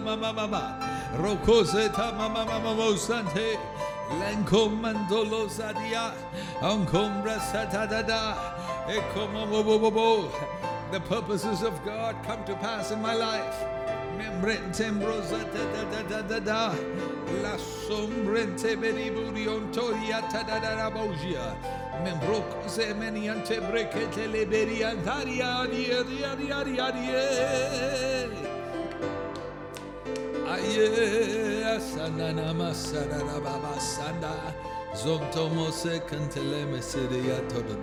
Mama 0.03 0.33
mama, 0.33 0.77
Rokoseta 1.17 2.15
mama 2.17 2.45
mama 2.45 2.75
mosante. 2.75 3.57
Sadia. 5.49 6.13
The 10.91 10.99
purposes 11.01 11.63
of 11.63 11.83
God 11.85 12.15
come 12.23 12.43
to 12.45 12.55
pass 12.55 12.91
in 12.91 13.01
my 13.01 13.13
life. 13.15 13.55
Dia 25.71 26.03
dia 26.03 26.35
dia 26.35 26.63
dia 26.63 26.87
dia. 26.91 28.52
Aye, 30.53 31.79
baba 33.43 33.73
sanda. 33.79 34.53
Zonto 34.93 35.49
mose 35.49 35.99
kantele 36.07 36.65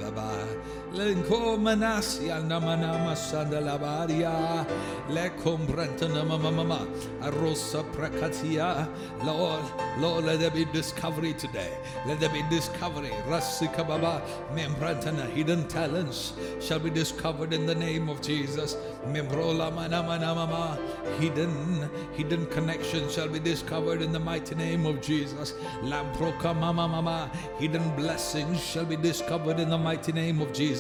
baba. 0.01 0.47
Lenko 0.93 1.57
manasia 1.57 2.41
namana 2.43 2.99
masanda 3.05 3.61
labaria. 3.63 4.67
Le 5.09 5.31
comprenta 5.41 6.09
mama 6.27 6.51
mama. 6.51 6.89
Arosa 7.23 7.85
prakatia. 7.93 8.89
Lord, 9.25 9.63
Lord, 9.99 10.25
let 10.25 10.41
there 10.41 10.51
be 10.51 10.65
discovery 10.65 11.33
today. 11.35 11.79
Let 12.07 12.19
there 12.19 12.29
be 12.31 12.43
discovery. 12.51 13.13
Rasika 13.29 13.87
baba. 13.87 14.21
Membrantana 14.53 15.31
hidden 15.31 15.69
talents 15.69 16.33
shall 16.61 16.81
be 16.81 16.91
discovered 16.91 17.53
in 17.53 17.67
the 17.67 17.75
name 17.75 18.09
of 18.09 18.21
Jesus. 18.21 18.77
Membrola 19.07 19.73
mana 19.73 20.03
mana 20.03 20.35
mama. 20.35 20.77
Hidden, 21.21 21.89
hidden 22.15 22.47
connections 22.47 23.15
shall 23.15 23.29
be 23.29 23.39
discovered 23.39 24.03
in 24.03 24.11
the 24.11 24.19
mighty 24.19 24.57
name 24.57 24.87
of 24.87 25.01
Jesus. 25.01 25.55
Lamproka 25.83 26.53
mama 26.53 26.89
mama. 26.89 27.31
Hidden 27.61 27.95
blessings 27.95 28.61
shall 28.61 28.85
be 28.85 28.97
discovered 28.97 29.61
in 29.61 29.71
the 29.71 29.79
mighty 29.79 30.11
name 30.11 30.41
of 30.41 30.53
Jesus. 30.53 30.80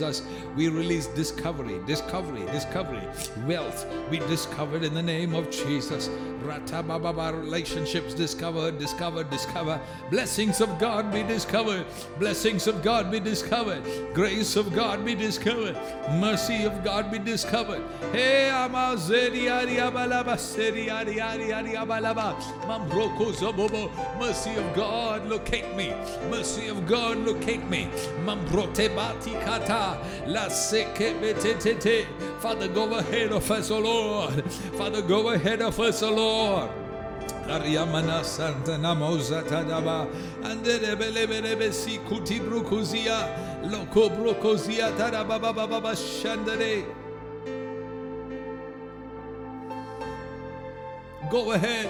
We 0.56 0.68
release 0.68 1.06
discovery, 1.08 1.80
discovery, 1.86 2.44
discovery. 2.52 3.02
Wealth 3.46 3.86
We 4.10 4.18
discovered 4.20 4.82
in 4.82 4.94
the 4.94 5.02
name 5.02 5.34
of 5.34 5.50
Jesus. 5.50 6.08
Ratababa 6.42 7.38
relationships 7.38 8.14
discovered, 8.14 8.78
discovered, 8.78 9.28
discover. 9.30 9.80
Blessings 10.10 10.60
of 10.60 10.78
God 10.78 11.12
be 11.12 11.22
discovered. 11.22 11.84
Blessings 12.18 12.66
of 12.66 12.82
God 12.82 13.10
be 13.10 13.20
discovered. 13.20 13.82
Grace 14.14 14.56
of 14.56 14.74
God 14.74 15.04
be 15.04 15.14
discovered. 15.14 15.76
Mercy 16.12 16.64
of 16.64 16.82
God 16.82 17.12
be 17.12 17.18
discovered. 17.18 17.82
Hey. 18.12 18.50
Mercy 24.18 24.54
of 24.56 24.74
God 24.74 25.28
locate 25.28 25.76
me. 25.76 25.92
Mercy 26.30 26.68
of 26.68 26.86
God, 26.86 27.18
locate 27.18 27.64
me. 27.68 27.88
Mambrote 28.24 28.94
bati 28.94 29.32
kata. 29.44 29.89
La. 30.26 30.48
Father, 32.40 32.68
go 32.68 32.94
ahead 32.96 33.32
of 33.32 33.50
us, 33.50 33.70
O 33.70 33.78
Lord. 33.78 34.44
Father, 34.78 35.02
go 35.02 35.30
ahead 35.30 35.62
of 35.62 35.78
us, 35.80 36.02
O 36.02 36.14
Lord. 36.14 36.70
Ariamana 37.50 38.24
Santa 38.24 38.72
Namosa 38.72 39.42
Tadaba 39.42 40.06
and 40.44 40.64
the 40.64 40.78
Rebelebelebe 40.78 41.72
si 41.72 41.98
kuti 41.98 42.38
brukozia 42.38 43.28
loco 43.68 44.08
brukozia 44.08 44.92
Tadababa 44.96 45.52
Baba 45.54 45.92
Shandere. 45.96 46.84
Go 51.28 51.52
ahead. 51.52 51.88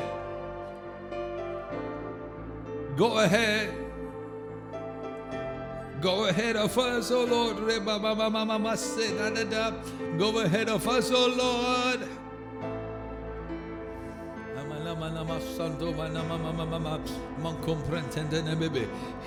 Go 2.97 3.19
ahead. 3.19 3.89
Go 6.01 6.25
ahead 6.27 6.57
of 6.57 6.77
us, 6.79 7.11
O 7.11 7.25
Lord. 7.25 7.59
Mama 7.85 8.31
Mama 8.31 8.77
Go 10.19 10.41
ahead 10.41 10.69
of 10.69 10.89
us, 10.89 11.11
O 11.11 11.27
Lord. 11.27 12.09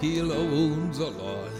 Heal 0.01 0.31
our 0.31 0.39
wounds, 0.39 0.99
O 0.99 1.09
Lord. 1.09 1.51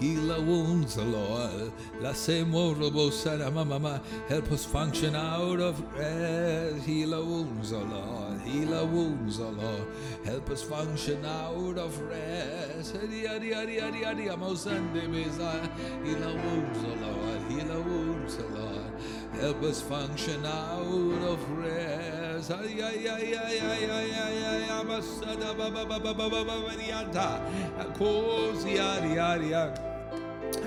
He 0.00 0.16
wounds 0.16 0.96
the 0.96 1.04
Lord. 1.04 1.72
La 2.00 2.12
se 2.12 2.42
morbo 2.42 3.10
sarama 3.10 3.66
mama. 3.66 4.00
Help 4.28 4.50
us 4.50 4.64
function 4.64 5.14
out 5.14 5.60
of 5.60 5.76
grace. 5.92 6.82
He 6.84 7.04
wounds 7.04 7.70
the 7.70 7.78
Lord. 7.78 8.40
He 8.40 8.64
wounds 8.64 9.38
Lord. 9.38 9.86
Help 10.24 10.48
us 10.48 10.62
function 10.62 11.22
out 11.26 11.76
of 11.76 12.00
rest. 12.00 12.96
Adi 12.96 13.28
adi 13.28 13.54
adi 13.54 13.80
adi 13.80 14.04
adi 14.06 14.24
amosande 14.28 15.06
mesa. 15.10 15.68
He 16.02 16.14
wounds 16.14 16.80
the 16.80 16.96
Lord. 17.06 17.40
He 17.50 17.56
wounds 17.56 18.36
Lord. 18.38 18.92
Help 19.38 19.62
us 19.62 19.82
function 19.82 20.46
out 20.46 21.22
of 21.28 21.58
rest. 21.58 22.29
Jesus. 22.40 22.70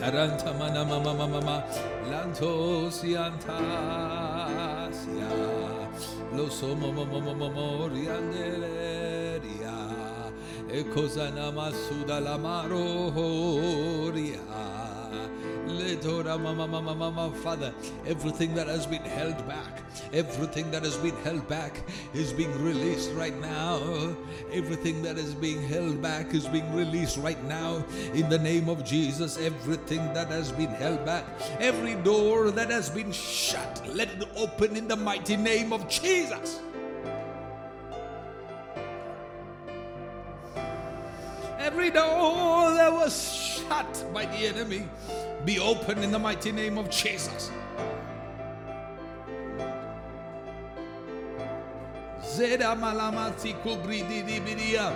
Aranta 0.02 0.54
mana 0.58 0.86
mama 0.86 1.14
mama 1.14 1.28
mama 1.28 1.64
lantos 2.12 3.04
yantasia 3.04 3.60
lo 6.36 6.50
somo 6.50 6.92
mama 6.92 7.22
mama 7.22 7.50
moriandeleria 7.50 9.78
e 10.70 10.84
cosa 10.94 11.30
nama 11.32 11.72
suda 11.72 12.20
la 12.20 12.38
maroria 12.38 14.40
Father, 17.44 17.74
everything 18.06 18.56
that 18.56 18.68
has 18.68 18.86
been 18.86 19.02
held 19.02 19.48
back, 19.48 19.82
everything 20.14 20.72
that 20.72 20.84
has 20.84 20.98
been 20.98 21.16
held 21.18 21.48
back 21.48 21.84
is 22.14 22.32
being 22.34 22.52
released 22.64 23.12
right 23.14 23.36
now. 23.40 23.80
Everything 24.52 25.02
that 25.04 25.18
is 25.18 25.34
being 25.34 25.62
held 25.68 26.02
back 26.02 26.34
is 26.34 26.48
being 26.48 26.74
released 26.74 27.18
right 27.18 27.44
now 27.46 27.84
in 28.14 28.30
the 28.30 28.40
name 28.40 28.70
of 28.70 28.84
Jesus. 28.86 29.38
Everything 29.38 30.14
that 30.14 30.30
has 30.30 30.52
been 30.52 30.70
held 30.70 31.06
back, 31.06 31.26
every 31.60 31.96
door 31.96 32.52
that 32.52 32.70
has 32.70 32.90
been 32.90 33.12
shut, 33.12 33.82
let 33.88 34.10
it 34.10 34.28
open 34.36 34.76
in 34.76 34.88
the 34.88 34.96
mighty 34.96 35.36
name 35.36 35.74
of 35.74 35.88
Jesus. 35.90 36.62
Every 41.60 41.90
door 41.90 42.72
that 42.74 42.92
was 42.92 43.34
shut 43.34 44.06
by 44.14 44.26
the 44.26 44.48
enemy, 44.48 44.88
be 45.46 45.60
open 45.60 46.04
in 46.04 46.12
the 46.12 46.20
mighty 46.20 46.52
name 46.52 46.78
of 46.78 46.90
Jesus. 46.90 47.52
Zeda 52.22 52.76
malamati 52.76 53.54
kubridi 53.62 54.24
dibidia. 54.24 54.94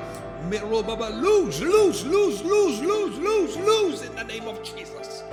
Merobaba, 0.50 1.10
lose, 1.10 1.62
lose, 1.62 2.06
lose, 2.06 2.44
lose, 2.44 2.82
lose, 2.82 3.18
lose, 3.18 3.58
lose 3.58 4.02
in 4.04 4.16
the 4.16 4.24
name 4.24 4.48
of 4.48 4.64
Jesus. 4.64 5.24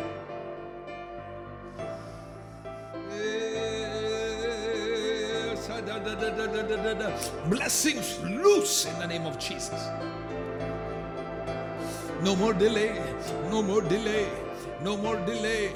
Blessings 7.49 8.21
loose 8.23 8.87
in 8.87 8.99
the 8.99 9.07
name 9.07 9.27
of 9.27 9.39
Jesus. 9.39 9.89
No 12.23 12.35
more 12.37 12.55
delay, 12.55 13.01
no 13.51 13.63
more 13.63 13.83
delay. 13.83 14.29
No 14.83 14.97
more 14.97 15.17
delay. 15.25 15.73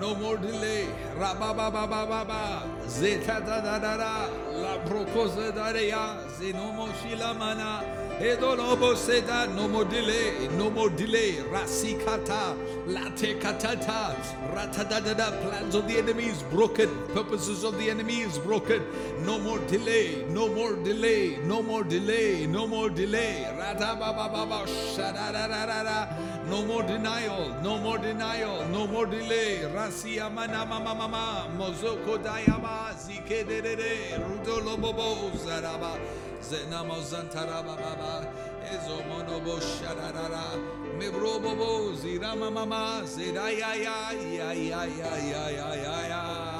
No 0.00 0.14
more 0.14 0.36
delay. 0.36 0.86
Rabababababa. 1.16 2.62
Zeta 2.88 3.40
da 3.46 3.60
da 3.60 3.78
da 3.78 3.96
da. 3.96 4.26
La 4.52 4.78
procosa 4.78 5.54
da 5.54 5.70
rea. 5.70 6.18
Zenomo 6.38 6.88
shilamana. 7.00 7.82
Edolobo 8.18 8.94
seda. 8.96 9.46
No 9.54 9.68
more 9.68 9.84
delay. 9.84 10.48
No 10.58 10.70
more 10.70 10.90
delay. 10.90 11.36
Rasikata. 11.50 12.56
Late 12.86 13.38
katata. 13.40 14.14
Ratadada. 14.52 15.40
Plans 15.42 15.74
of 15.74 15.86
the 15.86 15.98
enemy 15.98 16.24
is 16.24 16.42
broken. 16.44 16.88
Purposes 17.14 17.62
of 17.64 17.78
the 17.78 17.88
enemy 17.88 18.20
is 18.22 18.38
broken. 18.38 18.84
No 19.24 19.38
more 19.38 19.58
delay. 19.60 20.24
No 20.28 20.48
more 20.48 20.74
delay. 20.74 21.38
No 21.44 21.62
more 21.62 21.84
delay. 21.84 22.46
No 22.46 22.66
more 22.66 22.90
delay. 22.90 23.46
Ratabababa. 23.56 24.66
Shadadadada. 24.94 26.08
No 26.48 26.62
more 26.64 26.82
denial, 26.82 27.54
no 27.62 27.78
more 27.78 27.98
denial, 27.98 28.68
no 28.68 28.86
more 28.86 29.06
delay. 29.06 29.60
Rasia 29.74 30.28
mana 30.32 30.66
mama 30.66 31.48
mozoko 31.56 32.18
dayama, 32.18 32.92
zike 32.94 33.46
de 33.48 33.60
de 33.62 33.76
de, 33.76 34.18
rudolo 34.18 34.76
bobo 34.76 35.30
zaraba, 35.36 35.98
zenamo 36.42 37.00
zantaraba 37.00 37.76
baba, 37.76 38.26
ezomono 38.72 39.42
bo 39.44 39.56
shararara, 39.58 40.58
mebro 40.98 41.40
bobo 41.40 41.92
zirama 41.94 42.50
mama, 42.52 43.02
zedaya 43.04 43.74
ya 43.76 44.12
ya 44.12 44.52
ya 44.52 44.84
ya 44.84 45.16
ya 45.16 45.48
ya 45.50 45.74
ya 45.74 46.08
ya. 46.08 46.51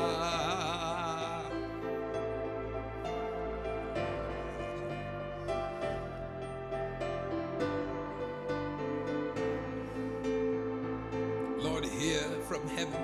From 12.53 12.69
heaven, 12.69 13.03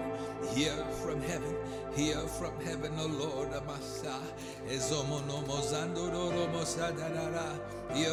hear 0.54 0.76
from 1.02 1.22
heaven, 1.22 1.56
hear 1.96 2.18
from 2.18 2.52
heaven, 2.66 2.92
O 2.98 3.06
Lord 3.06 3.48
Amasa. 3.54 4.20
Hear 4.68 4.78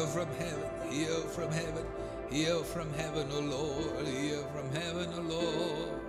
from 0.06 0.28
heaven, 0.38 0.70
hear 0.90 1.08
from 1.28 1.52
heaven, 1.52 1.84
hear 2.30 2.56
from 2.60 2.90
heaven, 2.94 3.28
O 3.34 3.40
Lord, 3.40 4.06
hear 4.06 4.38
from 4.54 4.72
heaven, 4.72 5.10
O 5.14 5.20
Lord. 5.20 6.00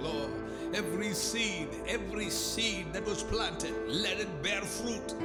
Lord, 0.00 0.30
every 0.72 1.12
seed, 1.12 1.66
every 1.88 2.30
seed 2.30 2.92
that 2.92 3.04
was 3.04 3.24
planted, 3.24 3.74
let 3.88 4.20
it 4.20 4.40
bear 4.40 4.60
fruit. 4.62 5.16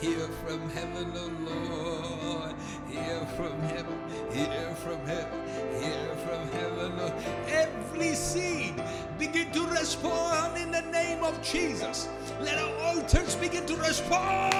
Hear 0.00 0.28
from 0.44 0.68
heaven, 0.70 1.12
O 1.16 1.26
Lord. 1.50 2.54
Hear 2.88 3.26
from 3.36 3.60
heaven, 3.62 3.98
hear 4.30 4.74
from 4.76 5.00
heaven, 5.06 5.40
hear 5.80 6.14
from 6.24 6.48
heaven. 6.50 6.92
Oh. 7.00 7.12
Every 7.48 8.14
seed 8.14 8.80
begin 9.18 9.50
to 9.50 9.66
respond 9.66 10.56
in 10.56 10.70
the 10.70 10.82
name 10.82 11.24
of 11.24 11.42
Jesus. 11.42 12.08
Let 12.40 12.58
our 12.58 12.76
altars 12.78 13.34
begin 13.34 13.66
to 13.66 13.76
respond. 13.76 14.54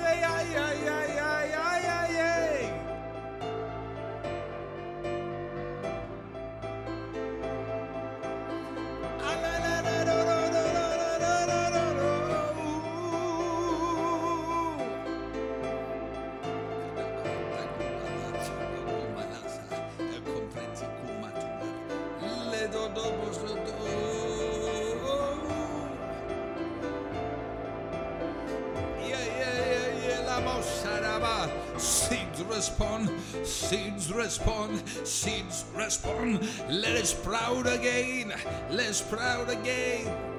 Ay, 0.00 0.24
ay, 0.24 0.56
ay, 0.56 0.90
seeds 34.10 34.12
respond, 34.12 34.82
seeds 35.04 35.64
respond. 35.76 36.40
Let 36.68 36.96
us 36.96 37.10
sprout 37.10 37.66
again, 37.66 38.32
let 38.70 38.88
us 38.88 38.98
sprout 38.98 39.48
again. 39.48 40.29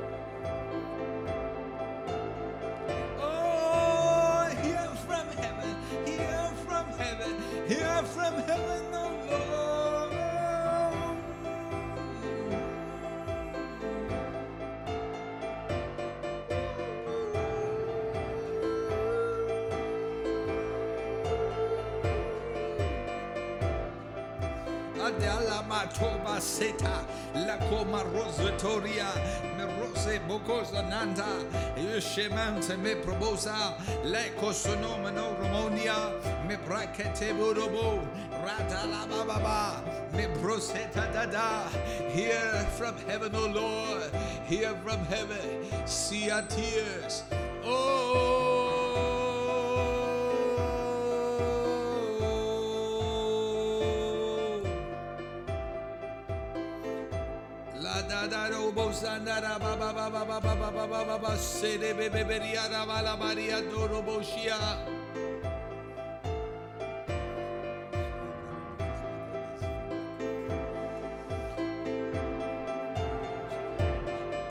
Adela 25.22 25.64
matoba 25.70 26.42
seta 26.42 27.06
la 27.36 27.58
coma 27.70 28.04
rosatoria 28.06 29.08
me 29.56 29.66
rose 29.80 30.20
bocosa 30.28 30.82
nanta 30.90 31.28
yeshemante 31.78 32.76
me 32.80 32.96
probosa 32.96 33.76
le 34.04 34.32
cosonomano 34.40 35.38
romonia 35.40 36.12
me 36.48 36.58
brakete 36.58 37.34
burobo 37.38 38.02
rata 38.44 38.88
la 38.88 39.06
baba 39.06 39.84
me 40.14 40.26
broseta 40.40 41.14
dada 41.14 41.70
hear 42.10 42.66
from 42.76 42.98
heaven 43.08 43.36
o 43.36 43.46
lord 43.46 44.12
hear 44.48 44.74
from 44.84 45.06
heaven 45.06 45.68
see 45.86 46.32
our 46.32 46.42
tears. 46.44 47.24
Oh 47.64 48.51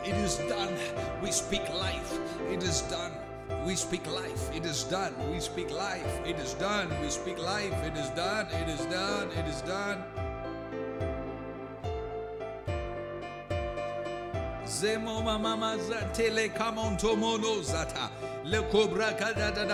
It 0.05 0.17
is 0.17 0.37
done. 0.49 0.75
We 1.23 1.33
speak 1.33 1.69
life. 1.71 2.19
It 2.51 2.63
is 2.63 2.83
done. 2.83 3.13
We 3.65 3.75
speak 3.77 4.07
life. 4.07 4.55
It 4.55 4.65
is 4.65 4.85
done. 4.85 5.15
We 5.31 5.41
speak 5.41 5.71
life. 5.71 6.21
It 6.25 6.39
is 6.39 6.55
done. 6.55 6.89
We 7.03 7.11
speak 7.11 7.39
life. 7.39 7.75
It 7.85 7.97
is 7.97 8.11
done. 8.11 8.47
It 8.53 8.69
is 8.69 8.87
done. 8.87 9.29
It 9.33 9.47
is 9.49 9.61
done. 9.63 10.05
It 10.13 10.15
is 10.15 10.17
done. 10.17 10.20
Zemo 14.81 15.23
mama 15.23 15.77
zatele 15.77 16.49
kamonto 16.55 17.15
mono 17.15 17.61
zata. 17.61 18.09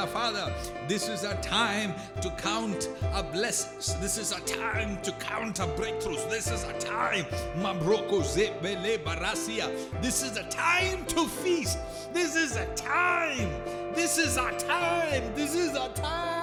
Father, 0.09 0.53
this 0.89 1.09
is 1.09 1.23
a 1.23 1.37
time 1.37 1.95
to 2.21 2.29
count 2.31 2.89
our 3.13 3.23
blessings. 3.23 3.95
This 4.01 4.19
is 4.19 4.33
a 4.33 4.41
time 4.41 5.01
to 5.03 5.13
count 5.13 5.61
our 5.61 5.69
breakthroughs. 5.69 6.29
This 6.29 6.51
is 6.51 6.65
a 6.65 6.73
time. 6.81 7.25
This 10.03 10.23
is 10.25 10.37
a 10.37 10.43
time 10.51 11.07
to 11.07 11.29
feast. 11.29 11.79
This 12.13 12.35
is 12.35 12.57
a 12.57 12.67
time. 12.75 13.49
This 13.95 14.19
is 14.19 14.37
a 14.37 14.51
time. 14.59 15.35
This 15.37 15.55
is 15.55 15.77
a 15.77 15.89
time. 15.95 16.36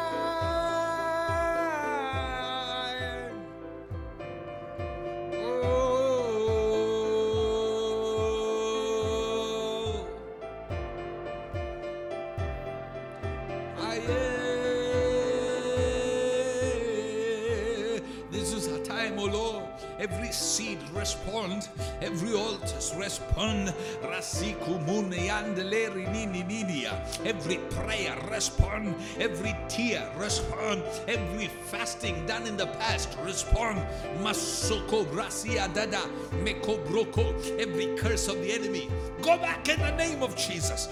Every 27.25 27.57
prayer 27.71 28.17
respond, 28.29 28.95
every 29.19 29.55
tear 29.69 30.09
respond, 30.17 30.83
every 31.07 31.47
fasting 31.65 32.25
done 32.25 32.47
in 32.47 32.57
the 32.57 32.67
past 32.67 33.17
respond. 33.23 33.79
Masoko 34.21 35.05
rasia 35.07 35.73
dada 35.73 36.01
meko 36.43 36.83
broko. 36.85 37.33
Every 37.59 37.95
curse 37.97 38.27
of 38.27 38.35
the 38.41 38.51
enemy 38.51 38.89
go 39.21 39.37
back 39.37 39.69
in 39.69 39.79
the 39.79 39.91
name 39.91 40.21
of 40.21 40.35
Jesus. 40.35 40.89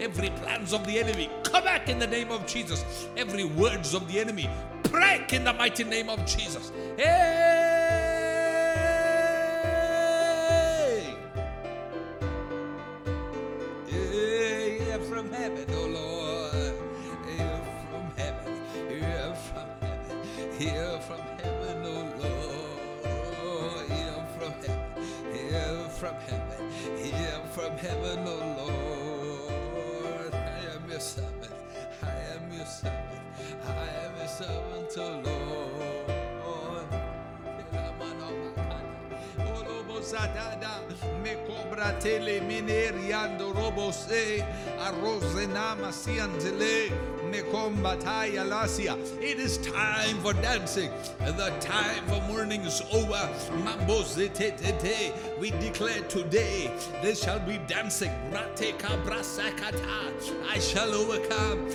Every 0.00 0.30
plans 0.30 0.72
of 0.72 0.86
the 0.86 0.98
enemy 0.98 1.30
come 1.42 1.64
back 1.64 1.88
in 1.88 1.98
the 1.98 2.06
name 2.06 2.30
of 2.30 2.46
Jesus. 2.46 2.84
Every 3.16 3.44
words 3.44 3.94
of 3.94 4.06
the 4.08 4.20
enemy 4.20 4.48
break 4.84 5.32
in 5.32 5.44
the 5.44 5.52
mighty 5.52 5.84
name 5.84 6.08
of 6.08 6.24
Jesus. 6.26 6.70
Hey! 6.96 7.41
From 27.62 27.78
heaven, 27.78 28.24
oh 28.26 28.40
Lord. 28.58 30.34
I 30.34 30.74
am 30.74 30.90
your 30.90 30.98
servant. 30.98 31.52
I 32.02 32.06
am 32.34 32.52
your 32.52 32.66
servant. 32.66 33.20
I 33.64 33.88
am 34.04 34.16
your 34.18 34.26
servant, 34.26 34.92
oh 34.96 35.22
Lord. 35.24 35.62
Me 41.22 41.34
cobra 41.46 41.96
tele 42.00 42.40
me. 42.40 42.58
It 49.20 49.38
is 49.38 49.58
time 49.58 50.18
for 50.18 50.32
dancing. 50.34 50.90
The 51.20 51.50
time 51.60 52.04
for 52.06 52.20
mourning 52.28 52.62
is 52.62 52.82
over. 52.92 53.30
Mambo 53.64 54.02
zete. 54.02 55.31
We 55.42 55.50
declare 55.50 56.02
today 56.02 56.70
there 57.02 57.16
shall 57.16 57.40
be 57.40 57.58
dancing. 57.66 58.12
I 58.32 58.46
shall 60.60 60.94
overcome. 60.94 61.68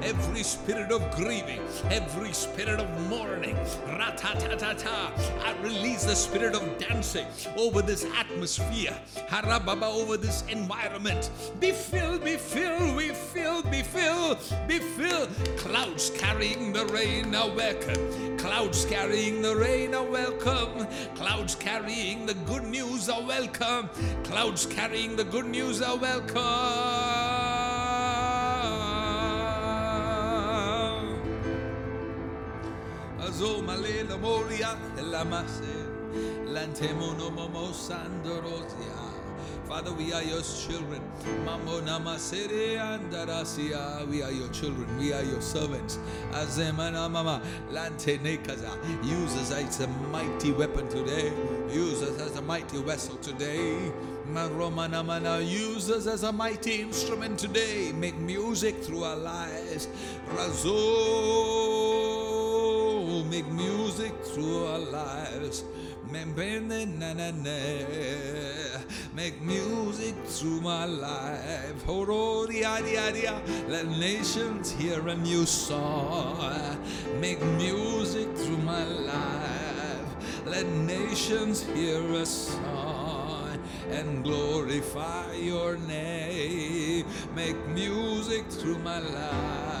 Every 0.00 0.42
spirit 0.44 0.92
of 0.92 1.16
grieving, 1.16 1.60
every 1.90 2.32
spirit 2.34 2.78
of 2.78 3.08
mourning. 3.08 3.56
I 3.88 5.56
release 5.60 6.04
the 6.04 6.14
spirit 6.14 6.54
of 6.54 6.78
dancing 6.78 7.26
over 7.56 7.82
this 7.82 8.04
atmosphere. 8.16 8.96
Harababa 9.28 9.92
over 9.92 10.16
this 10.16 10.44
environment. 10.48 11.30
Be 11.58 11.72
filled, 11.72 12.22
be 12.22 12.36
filled, 12.36 12.96
be 12.96 13.08
filled, 13.08 13.68
be 13.72 13.82
filled, 13.82 14.38
be 14.68 14.78
filled. 14.78 15.30
Clouds 15.56 16.10
carrying 16.10 16.72
the 16.72 16.86
rain 16.86 17.34
are 17.34 17.50
welcome. 17.50 18.38
Clouds 18.38 18.84
carrying 18.84 19.42
the 19.42 19.56
rain 19.56 19.92
are 19.96 20.04
welcome. 20.04 20.86
Clouds 21.16 21.55
carrying 21.60 22.26
the 22.26 22.34
good 22.34 22.64
news 22.64 23.08
are 23.08 23.22
welcome. 23.22 23.88
Clouds 24.24 24.66
carrying 24.66 25.16
the 25.16 25.24
good 25.24 25.46
news 25.46 25.82
are 25.82 25.96
welcome. 25.96 26.42
Azoma 33.18 33.76
le 33.76 34.04
la 34.08 34.16
moria 34.16 34.76
la 35.02 35.24
mase 35.24 35.74
lantemono 36.46 37.30
momo 37.30 37.72
sandorosia. 37.72 39.05
Father, 39.68 39.92
we 39.92 40.12
are 40.12 40.22
your 40.22 40.42
children. 40.42 41.02
We 44.08 44.22
are 44.22 44.30
your 44.30 44.48
children. 44.50 44.98
We 44.98 45.12
are 45.12 45.22
your 45.24 45.40
servants. 45.40 45.98
Use 49.02 49.34
us 49.36 49.50
as 49.50 49.80
a 49.80 49.88
mighty 50.12 50.52
weapon 50.52 50.88
today. 50.88 51.32
Use 51.68 52.02
us 52.02 52.20
as 52.20 52.36
a 52.36 52.42
mighty 52.42 52.80
vessel 52.82 53.16
today. 53.16 53.90
Use 55.42 55.90
us 55.90 56.06
as 56.06 56.22
a 56.22 56.32
mighty 56.32 56.82
instrument 56.82 57.38
today. 57.38 57.90
Make 57.92 58.16
music 58.18 58.84
through 58.84 59.02
our 59.02 59.16
lives. 59.16 59.88
Razo. 60.28 61.65
Make 63.36 63.52
music 63.52 64.14
through 64.24 64.64
our 64.64 64.78
lives. 64.78 65.62
Make 66.10 66.34
music 69.42 70.14
through 70.24 70.62
my 70.62 70.86
life. 70.86 71.82
Let 73.68 73.88
nations 73.88 74.72
hear 74.72 75.06
a 75.06 75.14
new 75.14 75.44
song. 75.44 76.78
Make 77.20 77.42
music 77.58 78.34
through 78.38 78.62
my 78.64 78.84
life. 78.84 80.46
Let 80.46 80.66
nations 80.66 81.62
hear 81.62 82.00
a 82.14 82.24
song 82.24 83.58
and 83.90 84.24
glorify 84.24 85.34
your 85.34 85.76
name. 85.76 87.04
Make 87.34 87.58
music 87.68 88.46
through 88.48 88.78
my 88.78 89.00
life. 89.00 89.75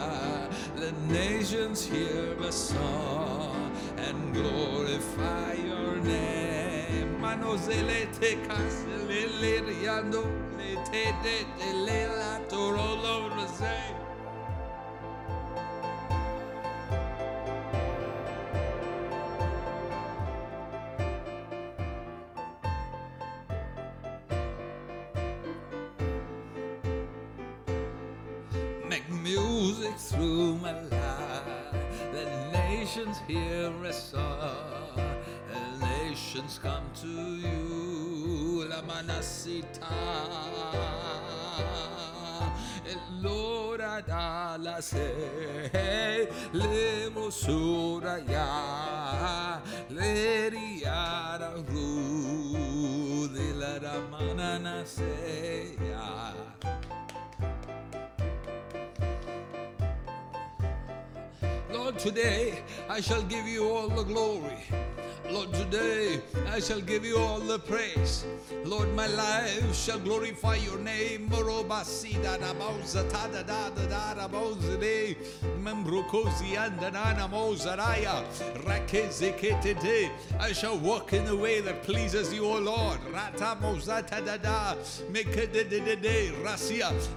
The 0.76 0.92
nations 1.12 1.86
hear 1.86 2.34
a 2.40 2.52
song 2.52 3.72
and 3.96 4.34
glorify 4.34 5.54
your 5.54 5.96
name. 5.96 6.36
Te 7.66 7.82
le 7.82 8.06
te 8.12 8.36
de 11.58 11.72
le 11.72 12.06
la 12.08 12.38
torolo. 12.48 14.05
Adala 43.96 44.82
se 44.82 45.70
ya 50.82 51.38
ru 51.38 53.28
de 53.28 53.52
la 53.54 53.78
ramana 53.78 54.84
ya. 55.90 56.32
Lord, 61.72 61.98
today 61.98 62.62
I 62.88 63.00
shall 63.00 63.22
give 63.22 63.46
you 63.46 63.68
all 63.70 63.88
the 63.88 64.02
glory. 64.02 64.64
Lord, 65.30 65.52
today 65.52 66.20
I 66.48 66.60
shall 66.60 66.80
give 66.80 67.04
you 67.04 67.18
all 67.18 67.40
the 67.40 67.58
praise. 67.58 68.24
Lord, 68.64 68.94
my 68.94 69.06
life 69.06 69.74
shall 69.74 69.98
glorify 69.98 70.56
your 70.56 70.78
name. 70.78 71.28
I 80.38 80.52
shall 80.52 80.78
walk 80.78 81.12
in 81.12 81.26
a 81.26 81.36
way 81.36 81.60
that 81.60 81.82
pleases 81.82 82.32
you, 82.32 82.44
O 82.46 82.58
Lord. 82.58 83.00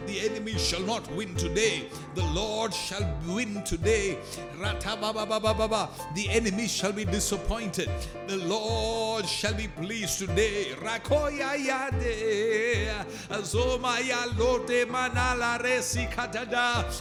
The 0.05 0.19
enemy 0.19 0.57
shall 0.57 0.81
not 0.81 1.11
win 1.11 1.35
today. 1.35 1.89
The 2.15 2.25
Lord 2.33 2.73
shall 2.73 3.17
win 3.27 3.63
today. 3.63 4.17
The 4.59 6.27
enemy 6.29 6.67
shall 6.67 6.91
be 6.91 7.05
disappointed. 7.05 7.89
The 8.27 8.37
Lord 8.37 9.25
shall 9.25 9.53
be 9.53 9.67
pleased 9.67 10.19
today. 10.19 10.75
Rakoya 10.79 11.55
yade. 11.57 13.05
Azomaya 13.29 14.37
lote 14.37 14.87
manala. 14.87 15.59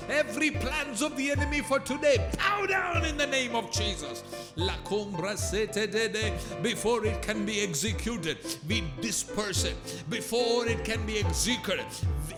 Every 0.09 0.51
plans 0.51 1.03
of 1.03 1.17
the 1.17 1.31
enemy 1.31 1.61
for 1.61 1.79
today, 1.79 2.31
bow 2.39 2.67
down 2.67 3.05
in 3.05 3.17
the 3.17 3.27
name 3.27 3.55
of 3.55 3.71
Jesus. 3.71 4.23
Before 6.63 7.05
it 7.05 7.23
can 7.23 7.47
be 7.47 7.61
executed, 7.61 8.39
we 8.69 8.85
disperse 9.01 9.65
it. 9.65 10.05
Before 10.09 10.67
it 10.67 10.85
can 10.85 11.05
be 11.07 11.19
executed, 11.19 11.87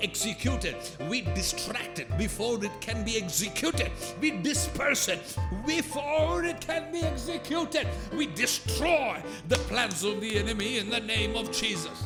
executed, 0.02 0.76
we 1.08 1.22
distract 1.22 1.98
it. 1.98 2.18
Before 2.18 2.62
it 2.64 2.80
can 2.80 3.04
be 3.04 3.16
executed, 3.16 3.90
we 4.20 4.30
disperse 4.30 5.08
it. 5.08 5.36
Before 5.66 6.44
it 6.44 6.60
can 6.60 6.90
be 6.92 7.00
executed, 7.02 7.86
we 8.16 8.26
destroy 8.50 9.22
the 9.48 9.56
plans 9.56 10.02
of 10.02 10.20
the 10.20 10.36
enemy 10.36 10.78
in 10.78 10.90
the 10.90 10.98
name 10.98 11.36
of 11.36 11.52
Jesus. 11.52 12.04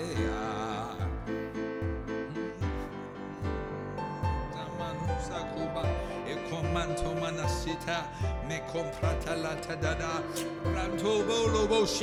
Tamanusa 4.54 5.40
kuba 5.54 5.84
e 6.28 6.36
comanto 6.50 7.14
manasita 7.22 8.06
me 8.48 8.60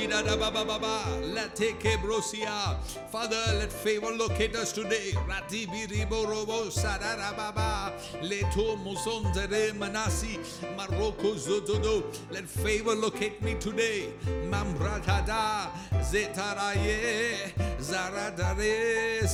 da 0.08 0.36
baba 0.36 1.20
let 1.22 1.54
take 1.56 1.98
brosia. 2.02 2.76
Father 3.10 3.36
let 3.58 3.72
favor 3.72 4.10
locate 4.12 4.54
us 4.56 4.72
today. 4.72 5.12
Rati 5.26 5.66
biribo 5.66 6.26
robo 6.26 6.68
sarara 6.70 7.34
baba 7.36 7.92
leto 8.22 8.76
musonzere 8.76 9.72
manasi 9.72 10.38
maroko 10.76 11.34
zotodo 11.36 12.04
let 12.30 12.44
favor 12.48 12.94
locate 12.94 13.40
me 13.42 13.54
today. 13.54 14.08
Mambratada 14.48 15.68
zetaraye 16.00 17.52
zaradare 17.84 19.24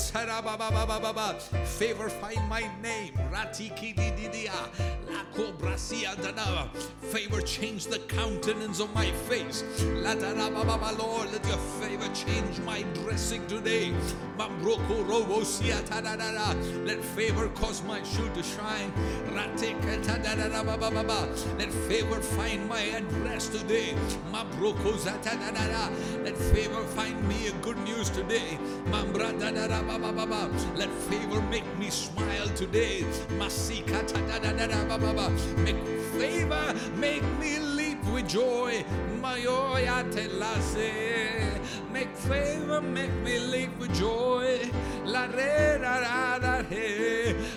favor 1.64 2.08
find 2.08 2.48
my 2.48 2.68
name. 2.82 3.14
Ratiki 3.30 3.94
didia 3.94 4.52
favor 7.12 7.40
change 7.42 7.86
the 7.86 7.98
countenance 8.00 8.80
of 8.80 8.92
my 8.94 9.10
face. 9.28 9.64
Lord 9.82 11.32
let 11.32 11.46
your 11.46 11.58
favor 11.80 12.08
change 12.14 12.58
my 12.60 12.82
dressing 12.94 13.46
today. 13.46 13.92
Mambroko 14.36 15.06
robo 15.08 15.40
let 16.84 17.04
favor 17.16 17.48
cause 17.50 17.82
my 17.84 18.02
shoe 18.02 18.28
to 18.34 18.42
shine. 18.42 18.92
Let 21.58 21.72
favor 21.88 22.20
find 22.20 22.68
my 22.68 22.80
address 22.80 23.48
today. 23.48 23.94
Mabroko 24.32 24.96
let 26.24 26.36
favor 26.36 26.82
find 26.84 27.28
me 27.28 27.48
a 27.48 27.52
good 27.62 27.78
news 27.78 28.10
today 28.10 28.39
baba 30.10 30.50
let 30.76 30.90
favor 31.08 31.40
make 31.50 31.78
me 31.78 31.90
smile 31.90 32.48
today. 32.54 33.04
Make 33.38 33.50
favor 36.18 36.74
make 36.96 37.22
me 37.38 37.58
leap 37.58 38.04
with 38.12 38.28
joy. 38.28 38.84
Make 41.92 42.16
favor 42.16 42.80
make 42.80 43.14
me 43.24 43.38
leap 43.38 43.78
with 43.78 43.94
joy. 43.94 44.70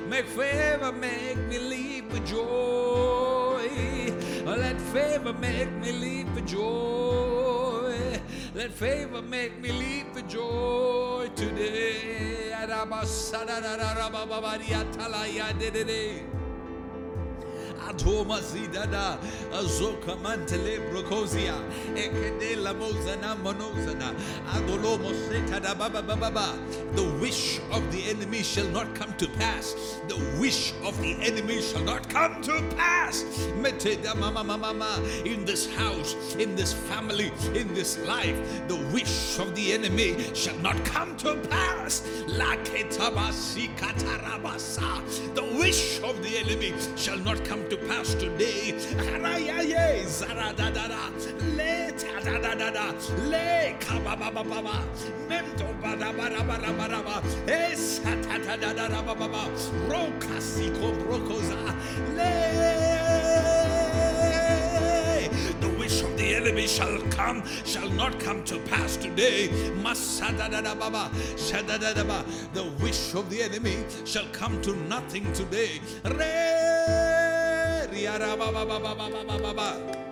Make 0.09 0.27
favor 0.27 0.91
make 0.91 1.38
me 1.49 1.59
leap 1.59 2.11
with 2.11 2.25
joy. 2.27 4.13
Let 4.45 4.79
favor 4.93 5.34
make 5.34 5.71
me 5.81 5.91
leap 5.91 6.27
with 6.36 6.47
joy 6.47 7.62
let 8.54 8.72
favor 8.72 9.22
make 9.22 9.60
me 9.60 9.72
leap 9.72 10.14
for 10.14 10.22
joy 10.22 11.30
today. 11.36 12.54
Atoma 17.88 18.39
zidada 18.41 19.17
azoka 19.51 20.15
mantele 20.21 20.79
ekedela 21.95 22.73
mozana 22.73 23.36
monozana 23.36 24.13
baba 25.77 26.01
baba. 26.15 26.57
The 26.95 27.03
wish 27.19 27.59
of 27.71 27.91
the 27.91 28.09
enemy 28.09 28.43
shall 28.43 28.67
not 28.67 28.93
come 28.95 29.13
to 29.17 29.27
pass. 29.27 29.75
The 30.07 30.17
wish 30.39 30.73
of 30.84 30.99
the 31.01 31.13
enemy 31.21 31.61
shall 31.61 31.84
not 31.84 32.09
come 32.09 32.41
to 32.43 32.61
pass. 32.75 33.23
Mama 34.15 34.43
mama 34.43 35.01
in 35.25 35.45
this 35.45 35.73
house, 35.75 36.15
in 36.36 36.55
this 36.55 36.73
family, 36.73 37.31
in 37.53 37.73
this 37.73 37.97
life, 38.05 38.38
the 38.67 38.77
wish 38.93 39.39
of 39.39 39.55
the 39.55 39.73
enemy 39.73 40.15
shall 40.34 40.57
not 40.57 40.84
come 40.86 41.15
to 41.17 41.36
pass. 41.49 42.01
The 45.36 45.43
wish 45.57 45.99
of 46.01 46.21
the 46.23 46.38
enemy 46.38 46.73
shall 46.95 47.19
not 47.19 47.43
come 47.43 47.67
to 47.69 47.72
pass 47.78 48.13
today. 48.13 48.71
The 65.61 65.69
wish 65.80 66.01
of 66.01 66.17
the 66.17 66.36
enemy 66.36 66.67
shall 66.67 66.99
come, 67.11 67.43
shall 67.65 67.89
not 67.89 68.19
come 68.19 68.43
to 68.45 68.59
pass 68.59 68.97
today. 68.97 69.47
The 72.53 72.63
wish 72.82 73.13
of 73.13 73.30
the 73.30 73.41
enemy 73.41 73.84
shall 74.05 74.26
come 74.32 74.61
to 74.61 74.76
nothing 74.76 75.32
today. 75.34 75.80
Yarabababababababa. 78.04 80.03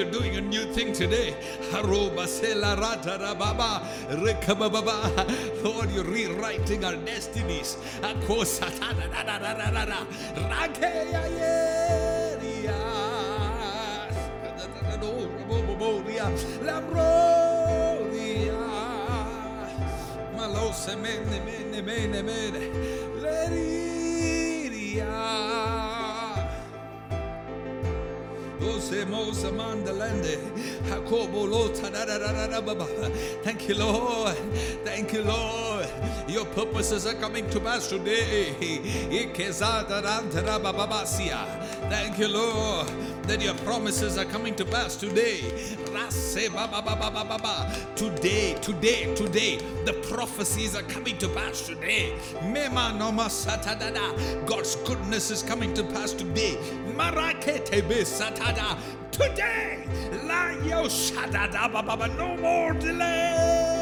you're 0.00 0.10
doing 0.10 0.36
a 0.36 0.40
new 0.40 0.64
thing 0.72 0.94
today. 0.94 1.34
Lord, 5.62 5.90
you're 5.90 6.04
rewriting 6.04 6.84
our 6.86 6.96
destinies. 6.96 7.76
Malos, 20.34 20.88
amen, 20.88 21.28
amen, 21.28 21.74
amen, 21.74 22.14
amen. 22.14 23.20
Let 23.20 23.52
it, 23.52 24.72
yeah. 24.72 25.89
Thank 33.42 33.68
you, 33.68 33.74
Lord. 33.76 34.36
Thank 34.84 35.12
you, 35.12 35.22
Lord. 35.22 35.88
Your 36.28 36.44
purposes 36.46 37.06
are 37.06 37.14
coming 37.14 37.48
to 37.50 37.60
pass 37.60 37.88
today. 37.88 38.54
Thank 41.88 42.18
you, 42.18 42.28
Lord, 42.28 42.88
that 43.24 43.40
your 43.40 43.54
promises 43.58 44.18
are 44.18 44.24
coming 44.24 44.54
to 44.56 44.64
pass 44.64 44.96
today. 44.96 45.40
Today, 47.96 48.54
today, 48.60 49.14
today, 49.14 49.56
the 49.84 49.92
prophecies 50.10 50.74
are 50.74 50.82
coming 50.82 51.18
to 51.18 51.28
pass 51.28 51.62
today. 51.62 52.18
God's 54.46 54.76
goodness 54.76 55.30
is 55.30 55.42
coming 55.42 55.74
to 55.74 55.84
pass 55.84 56.12
today. 56.12 56.56
Today, 59.10 59.86
no 62.16 62.36
more 62.36 62.72
delay. 62.74 63.79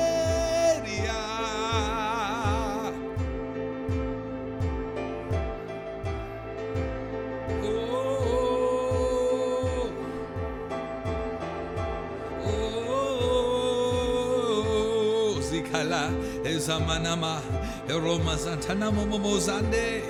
Zikala, 16.59 16.98
Ezamanama, 17.00 17.40
Eroma 17.88 18.36
Santana 18.36 18.90
Momozande, 18.90 20.02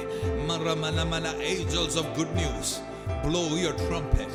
Maramanamana, 0.46 1.34
angels 1.40 1.96
of 1.96 2.07
good 2.16 2.32
news, 2.34 2.80
blow 3.22 3.55
your 3.57 3.72
trumpet. 3.74 4.28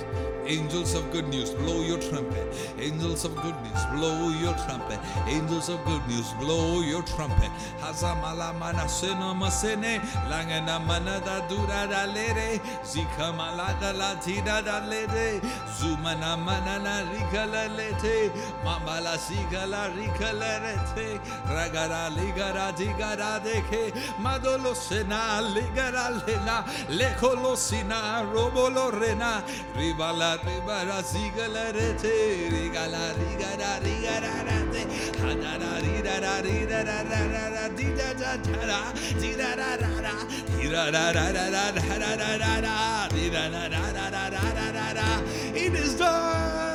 Angels 0.46 0.94
of 0.94 1.10
good 1.12 1.28
news, 1.30 1.52
blow 1.52 1.82
your 1.82 2.00
trumpet. 2.00 2.46
Angels 2.78 3.24
of 3.24 3.36
good 3.38 3.56
news, 3.64 3.86
blow 3.94 4.30
your 4.42 4.54
trumpet. 4.66 5.00
Angels 5.28 5.70
of 5.70 5.84
good 5.86 6.06
news, 6.08 6.32
blow 6.34 6.82
your 6.82 7.02
trumpet. 7.04 7.50
Hazamala 7.80 8.58
mana 8.60 8.88
sena 8.90 9.34
masene, 9.34 10.00
langana 10.28 10.86
mana 10.86 11.22
da 11.24 11.48
dura 11.48 11.88
da 11.88 12.06
lere, 12.12 12.60
zika 12.84 13.32
malada 13.32 13.98
la 13.98 14.16
tida 14.16 14.62
da 14.64 14.82
lede, 14.90 15.40
zumana 15.78 16.38
mana 16.38 16.80
na 16.80 17.10
rika 17.12 17.46
la 17.46 17.68
lete, 17.78 18.30
mamala 18.66 19.18
sika 19.18 19.66
la 19.66 19.88
rika 19.96 20.34
la 20.34 20.60
rete, 20.60 21.20
ragara 21.48 22.10
ligara 22.16 22.74
digara 22.76 23.40
deke, 23.44 23.94
madolo 24.20 24.76
sena 24.76 25.42
ligara 25.56 26.10
lena, 26.28 26.66
lekolo 26.90 27.56
sina 27.56 28.24
robolo 28.34 28.92
rena, 29.00 29.42
ribala 30.38 31.04
ribara 31.04 31.04
sigala 31.04 31.72
rigara 33.18 33.80
rigara 33.86 34.34
rate, 34.48 34.84
hadara 35.22 35.72
ridara 35.84 36.34
ridara 36.42 36.98
rara 37.34 37.70
dida 37.78 38.14
da 38.20 38.36
da 38.38 38.66
da, 38.66 38.80
dida 39.20 39.56
da 39.56 39.78
da 39.78 39.92
da, 40.02 40.16
dida 40.58 40.92
da 40.92 41.12
da 41.14 41.32
da 41.32 41.52
da 41.52 41.72
da 41.72 41.90
da 42.00 42.16
da 42.18 42.38
da 42.38 42.62
da, 42.62 43.08
dida 43.10 43.44
da 43.52 43.70
da 43.70 43.84
da 43.94 44.10
da 44.10 44.30
da 44.30 44.44
da 44.58 44.72
da 44.72 44.94
da. 44.94 45.08
It 45.56 45.74
is 45.76 45.96
done. 45.96 46.73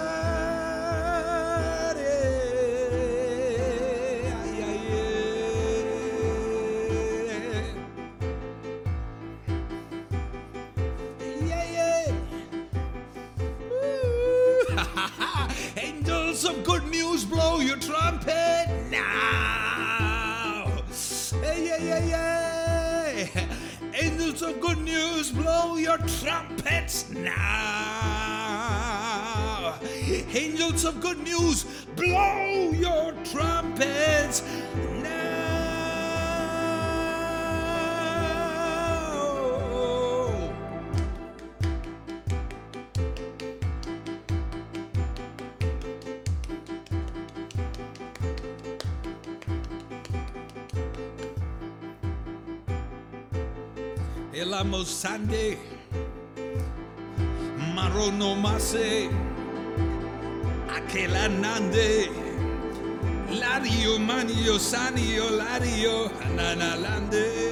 Of 16.44 16.62
good 16.62 16.86
news, 16.88 17.24
blow 17.24 17.58
your 17.58 17.78
trumpet 17.78 18.68
now. 18.90 20.70
Hey, 21.42 21.66
yeah, 21.66 21.82
yeah, 21.82 23.26
yeah. 23.34 23.44
Angels 23.92 24.42
of 24.42 24.60
good 24.60 24.78
news, 24.78 25.32
blow 25.32 25.76
your 25.76 25.98
trumpets 25.98 27.10
now. 27.10 27.34
Angels 29.82 30.84
of 30.84 31.00
good 31.00 31.18
news, 31.18 31.64
blow 31.96 32.70
your 32.70 33.14
trumpets 33.24 34.44
now. 35.02 35.27
Mano 54.78 54.86
Sande, 54.86 55.58
Maronomase, 57.74 59.10
Aquelanande, 60.68 62.08
Lario 63.28 63.98
Manio 63.98 64.56
Sanio, 64.56 65.30
Lario 65.36 66.08
Nanalande. 66.36 67.47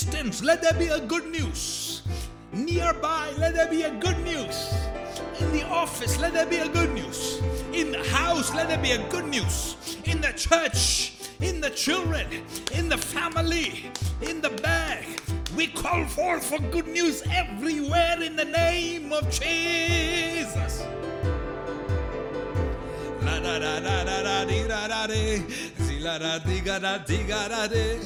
Distance, 0.00 0.42
let 0.42 0.62
there 0.62 0.72
be 0.72 0.86
a 0.86 1.00
good 1.00 1.26
news. 1.26 2.02
Nearby, 2.54 3.32
let 3.38 3.54
there 3.54 3.68
be 3.68 3.82
a 3.82 3.94
good 3.96 4.18
news. 4.24 4.72
In 5.38 5.52
the 5.52 5.62
office, 5.68 6.18
let 6.18 6.32
there 6.32 6.46
be 6.46 6.56
a 6.56 6.68
good 6.68 6.92
news. 6.94 7.42
In 7.74 7.92
the 7.92 8.02
house, 8.08 8.54
let 8.54 8.68
there 8.68 8.78
be 8.78 8.92
a 8.92 9.08
good 9.08 9.26
news. 9.26 9.76
In 10.04 10.22
the 10.22 10.32
church, 10.32 11.12
in 11.40 11.60
the 11.60 11.68
children, 11.70 12.26
in 12.72 12.88
the 12.88 12.96
family, 12.96 13.90
in 14.22 14.40
the 14.40 14.50
bag. 14.50 15.04
We 15.54 15.66
call 15.66 16.06
forth 16.06 16.46
for 16.46 16.58
good 16.70 16.86
news 16.86 17.22
everywhere 17.30 18.22
in 18.22 18.36
the 18.36 18.46
name 18.46 19.12
of 19.12 19.28
Jesus. 19.30 20.82
La 23.22 23.38
da 23.38 23.58
da 23.58 23.80
da 23.80 24.04
da 24.04 24.22
da 24.22 24.44
da 24.44 24.44
da 24.44 24.66
da 24.66 24.86
da 24.88 24.88
da 24.88 25.06
de, 25.06 25.44
liba 26.00 26.18
da 26.18 26.38
mana 26.70 26.80
na 26.80 26.98
di 26.98 27.22
ga 27.24 27.48
da 27.48 27.66
de, 27.66 27.98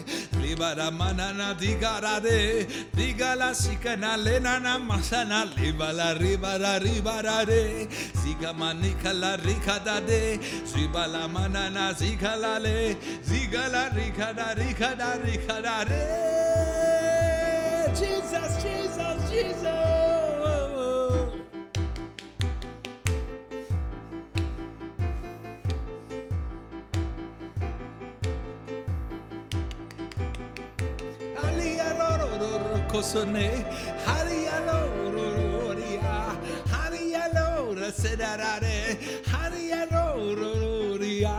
libara 0.45 0.91
manana 0.91 1.55
digara 1.55 2.23
re 2.23 2.67
digala 2.95 3.55
sikana 3.55 4.17
lenana 4.25 4.79
masana 4.79 5.47
libala 5.57 6.09
ribara 6.19 6.79
ribara 6.85 7.47
re. 7.47 7.89
Zigama 8.21 8.75
nikala 8.75 9.33
rikada 9.39 10.01
de 10.07 10.39
zibala 10.71 11.29
manana 11.35 11.95
zigala 11.95 12.59
le 12.61 12.97
zigala 13.25 13.91
rikada 13.97 14.49
rikada 14.61 15.11
rikada 15.25 15.77
re. 15.89 16.05
Jesus 17.99 18.53
Jesus 18.63 19.31
Jesus. 19.31 20.04
Kosone 32.95 33.49
harialoria 34.07 36.17
harialora 36.75 37.89
sedarare 38.01 38.77
harialoria 39.33 41.37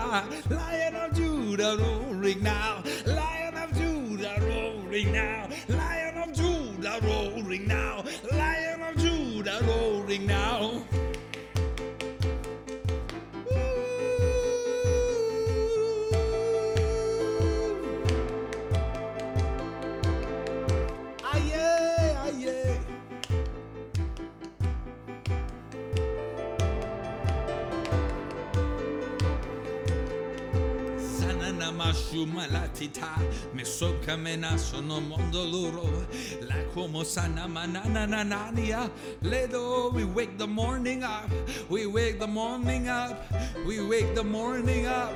lion 0.50 0.96
of 1.04 1.10
judah 1.16 1.74
roaring 1.80 2.42
now. 2.44 2.84
Lion 3.06 3.56
of 3.64 3.70
judah 3.78 4.38
roaring 4.48 5.12
now. 5.14 5.48
Lion 5.70 6.18
of 6.24 6.30
judah 6.34 7.00
roaring 7.08 7.66
now. 7.68 8.04
Lion 8.34 8.82
of 8.82 8.98
judah 8.98 9.60
roaring 9.66 10.26
now 10.28 10.84
Latita 32.24 33.20
sono 34.58 35.02
mondo 35.02 35.44
la 36.48 36.56
como 36.74 37.04
sana 37.04 37.46
we 39.94 40.06
wake 40.06 40.38
the 40.38 40.48
morning 40.48 41.04
up 41.04 41.30
we 41.70 41.86
wake 41.86 42.18
the 42.20 42.28
morning 42.28 42.88
up 42.88 43.18
we 43.66 43.82
wake 43.82 44.16
the 44.16 44.24
morning 44.24 44.86
up 44.86 45.12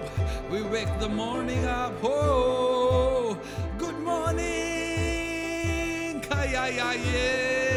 we 0.52 0.62
wake 0.62 1.00
the 1.00 1.08
morning 1.08 1.64
up. 1.66 1.94
Oh 2.04 3.38
good 3.78 3.98
morning 4.00 4.60
ya 6.52 7.69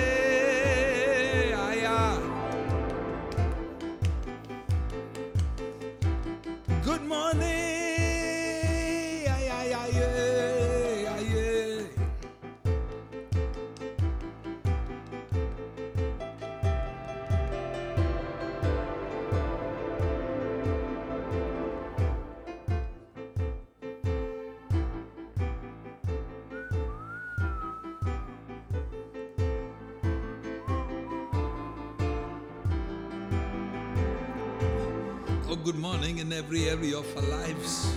Oh, 35.52 35.56
good 35.56 35.76
morning 35.76 36.16
in 36.16 36.32
every 36.32 36.70
area 36.70 36.96
of 36.96 37.06
our 37.14 37.24
lives. 37.24 37.94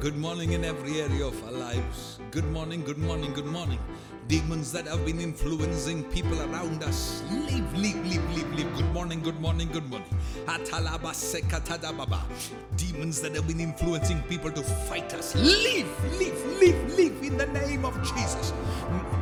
Good 0.00 0.16
morning 0.16 0.52
in 0.52 0.64
every 0.64 1.02
area 1.02 1.26
of 1.26 1.36
our 1.44 1.52
lives. 1.52 2.18
Good 2.30 2.46
morning, 2.46 2.82
good 2.82 2.96
morning, 2.96 3.34
good 3.34 3.44
morning. 3.44 3.78
Demons 4.26 4.72
that 4.72 4.86
have 4.86 5.04
been 5.04 5.20
influencing 5.20 6.02
people 6.04 6.40
around 6.40 6.82
us, 6.82 7.22
leave, 7.30 7.70
leave, 7.74 8.02
leave, 8.06 8.24
leave, 8.34 8.54
leave. 8.54 8.74
Good 8.74 8.90
morning, 8.94 9.20
good 9.20 9.38
morning, 9.38 9.68
good 9.70 9.88
morning. 9.90 10.08
Atalaba 10.46 11.12
sekatadababa. 11.12 12.22
Demons 12.76 13.20
that 13.20 13.34
have 13.34 13.46
been 13.46 13.60
influencing 13.60 14.22
people 14.22 14.50
to 14.50 14.62
fight 14.62 15.12
us, 15.12 15.34
leave, 15.34 15.86
leave, 16.18 16.42
leave, 16.58 16.96
leave 16.96 17.22
in 17.22 17.36
the 17.36 17.46
name 17.48 17.84
of 17.84 17.94
Jesus. 18.02 18.54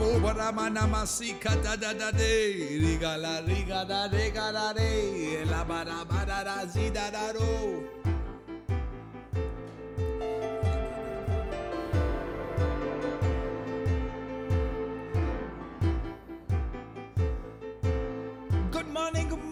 Oh, 0.00 0.20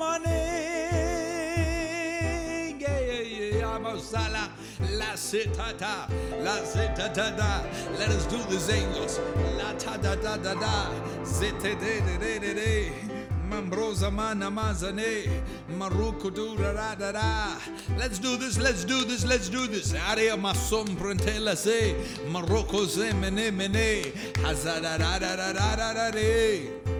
morning. 0.00 0.32
Yeah, 2.80 3.00
yeah, 3.08 3.20
yeah. 3.20 3.78
La 4.98 5.12
sitata, 5.14 6.08
la 6.42 6.56
sitata. 6.64 7.62
Let 7.98 8.08
us 8.08 8.24
do 8.24 8.38
this, 8.48 8.70
angels. 8.70 9.20
La 9.58 9.74
ta 9.74 9.98
da 9.98 10.14
da 10.16 10.38
da 10.38 10.54
da. 10.54 10.88
Zete 11.22 11.78
de 11.82 12.00
de 12.06 12.16
de 12.18 12.38
de 12.38 12.54
de. 12.54 12.92
Mambrosa 13.50 14.10
mana 14.10 14.50
mazane, 14.50 15.28
maruku 15.78 16.30
du 16.34 16.56
ra 16.56 16.72
ra 16.72 16.94
da 16.94 17.12
da. 17.12 17.58
Let's 17.98 18.18
do 18.18 18.38
this, 18.38 18.58
let's 18.58 18.84
do 18.86 19.04
this, 19.04 19.26
let's 19.26 19.50
do 19.50 19.66
this. 19.66 19.92
Area 19.92 20.36
masom 20.36 20.96
prentela 20.96 21.56
se, 21.56 21.94
Marocco 22.32 22.86
se 22.86 23.12
mene 23.12 23.50
mene, 23.50 24.12
hazada 24.42 24.96
da 24.98 25.18
da 25.18 25.36
da 25.36 25.52
da 25.52 25.76
da 25.76 25.92
da. 25.92 26.10
Da 26.10 26.99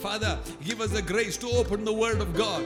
Father, 0.00 0.38
give 0.64 0.80
us 0.80 0.90
the 0.90 1.02
grace 1.02 1.36
to 1.36 1.48
open 1.48 1.84
the 1.84 1.92
Word 1.92 2.20
of 2.20 2.34
God. 2.34 2.62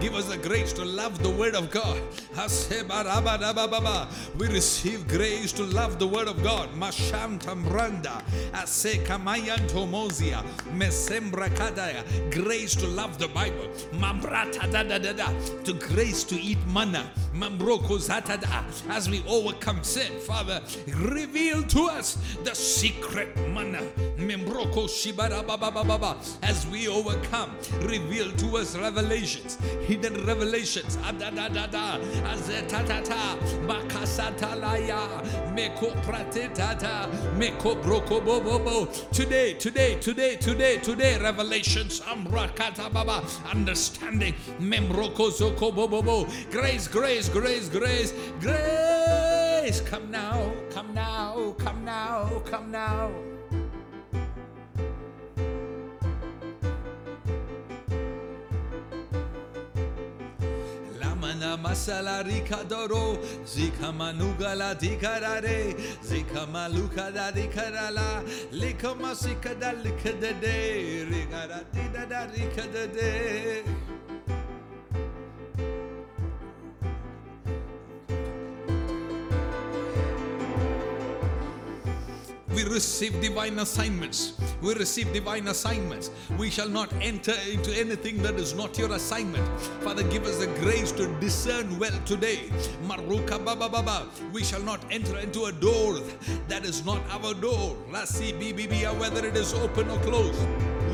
Give 0.00 0.14
us 0.14 0.24
the 0.26 0.38
grace 0.38 0.72
to 0.74 0.84
love 0.84 1.22
the 1.22 1.28
Word 1.28 1.54
of 1.54 1.70
God. 1.70 2.00
We 4.38 4.46
receive 4.48 5.06
grace 5.08 5.52
to 5.52 5.64
love 5.64 5.98
the 5.98 6.06
Word 6.06 6.28
of 6.28 6.42
God. 6.42 6.70
Grace 12.30 12.74
to 12.76 12.86
love 12.86 13.18
the 13.18 13.28
Bible. 13.28 13.68
To 15.64 15.72
grace 15.74 16.24
to 16.24 16.40
eat 16.40 16.58
manna. 16.66 17.10
As 18.88 19.10
we 19.10 19.22
overcome 19.28 19.82
sin, 19.82 20.18
Father, 20.20 20.62
reveal 20.94 21.62
to 21.64 21.84
us 21.84 22.05
the 22.44 22.54
secret 22.54 23.36
manna. 23.52 23.82
Membroko 24.16 24.86
shibara 24.88 25.46
baba 25.46 25.70
baba 25.70 25.98
ba. 25.98 26.16
As 26.42 26.66
we 26.68 26.88
overcome, 26.88 27.50
reveal 27.82 28.30
to 28.32 28.56
us 28.58 28.76
revelations, 28.76 29.58
hidden 29.86 30.24
revelations. 30.26 30.96
Adadadada, 30.98 32.00
azetatata, 32.32 33.36
bakasatalaya, 33.66 35.22
meko 35.54 35.92
pratetata, 36.02 37.08
meko 37.36 37.80
broko 37.82 38.20
bobobo. 38.20 38.86
Today, 39.12 39.54
today, 39.54 39.96
today, 40.00 40.36
today, 40.36 40.76
today, 40.78 41.18
revelations. 41.18 42.00
Amrakata 42.00 42.92
baba, 42.92 43.24
understanding. 43.52 44.34
Membroko 44.60 45.30
zoko 45.30 45.72
bobobo. 45.72 46.26
Grace, 46.50 46.88
grace, 46.88 47.28
grace, 47.28 47.68
grace, 47.68 48.12
grace. 48.40 49.45
Come 49.66 50.12
now, 50.12 50.52
come 50.70 50.94
now, 50.94 51.52
come 51.58 51.84
now, 51.84 52.40
come 52.44 52.70
now. 52.70 53.10
Lamana 61.00 61.58
masala 61.58 62.22
ricadoro, 62.22 63.18
zika 63.44 63.90
manugala 63.92 64.76
dicarare, 64.78 65.74
zika 66.00 66.46
maluka 66.46 67.12
da 67.12 67.32
dicarala, 67.32 68.22
lika 68.52 68.94
masika 68.94 69.52
da 69.58 69.72
lika 69.72 70.12
de 70.12 70.32
de, 70.40 71.06
rigara 71.10 71.64
di 71.72 71.88
da 71.92 72.04
da 72.06 72.26
We 82.56 82.64
receive 82.64 83.20
divine 83.20 83.58
assignments. 83.58 84.32
We 84.62 84.72
receive 84.72 85.12
divine 85.12 85.48
assignments. 85.48 86.10
We 86.38 86.48
shall 86.48 86.70
not 86.70 86.90
enter 87.02 87.34
into 87.52 87.70
anything 87.78 88.22
that 88.22 88.36
is 88.36 88.54
not 88.54 88.78
your 88.78 88.94
assignment. 88.94 89.46
Father, 89.82 90.02
give 90.04 90.24
us 90.24 90.38
the 90.38 90.46
grace 90.64 90.90
to 90.92 91.06
discern 91.20 91.78
well 91.78 91.92
today. 92.06 92.48
Maruka 92.88 93.44
baba 93.44 93.68
baba. 93.68 94.06
We 94.32 94.42
shall 94.42 94.62
not 94.62 94.80
enter 94.90 95.18
into 95.18 95.44
a 95.44 95.52
door 95.52 96.00
that 96.48 96.64
is 96.64 96.82
not 96.86 97.02
our 97.10 97.34
door. 97.34 97.76
Rasi 97.90 98.32
bibibia, 98.32 98.98
whether 98.98 99.26
it 99.26 99.36
is 99.36 99.52
open 99.52 99.90
or 99.90 99.98
closed. 99.98 100.40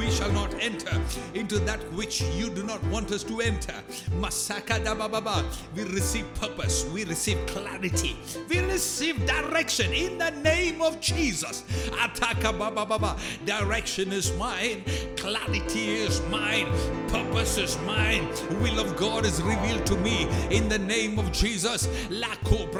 We 0.03 0.11
shall 0.11 0.33
not 0.33 0.53
enter 0.61 1.01
into 1.33 1.61
that 1.61 1.81
which 1.93 2.23
you 2.23 2.51
do 2.51 2.65
not 2.65 2.83
want 2.87 3.13
us 3.13 3.23
to 3.23 3.41
enter. 3.41 3.75
Masaka 4.19 4.83
da 4.85 4.95
baba. 4.97 5.45
We 5.77 5.85
receive 5.85 6.27
purpose. 6.35 6.85
We 6.93 7.05
receive 7.05 7.39
clarity. 7.47 8.17
We 8.49 8.59
receive 8.61 9.25
direction 9.27 9.93
in 9.93 10.19
the 10.19 10.31
name 10.31 10.83
of 10.83 11.01
Jesus. 11.01 11.63
Ataka 11.93 12.59
baba 12.59 12.85
baba. 12.85 13.17
Direction 13.47 14.13
is 14.13 14.37
mine. 14.37 14.83
Clarity 15.17 15.95
is 15.95 16.21
mine. 16.23 16.67
Purpose 17.07 17.59
is 17.59 17.79
mine. 17.83 18.27
Will 18.61 18.81
of 18.81 18.97
God 18.97 19.25
is 19.25 19.41
revealed 19.41 19.87
to 19.87 19.97
me 19.99 20.27
in 20.51 20.69
the 20.69 20.79
name 20.81 21.21
of 21.21 21.31
Jesus. 21.31 21.87
Lako 22.11 22.73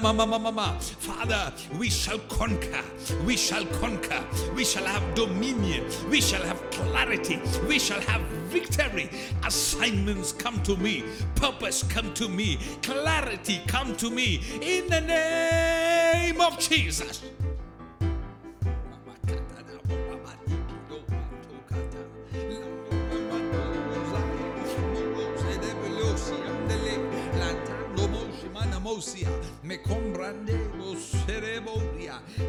mama 0.00 0.38
mama. 0.38 0.78
Father, 0.80 1.52
we 1.78 1.90
shall 1.90 2.18
conquer. 2.28 2.84
We 3.24 3.36
shall 3.36 3.64
conquer. 3.66 4.24
We 4.54 4.64
shall 4.64 4.84
have 4.84 4.99
dominion. 5.14 5.84
We 6.08 6.20
shall 6.20 6.42
have 6.42 6.60
clarity. 6.70 7.40
We 7.68 7.78
shall 7.78 8.00
have 8.02 8.20
victory. 8.50 9.10
Assignments 9.44 10.32
come 10.32 10.62
to 10.62 10.76
me. 10.76 11.04
Purpose 11.34 11.82
come 11.84 12.12
to 12.14 12.28
me. 12.28 12.58
Clarity 12.82 13.60
come 13.66 13.96
to 13.96 14.10
me. 14.10 14.42
In 14.60 14.88
the 14.88 15.00
name 15.00 16.40
of 16.40 16.58
Jesus. 16.58 17.22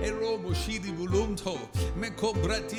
Erobo 0.03 0.53
shidi 0.53 0.91
bulunto 0.91 1.57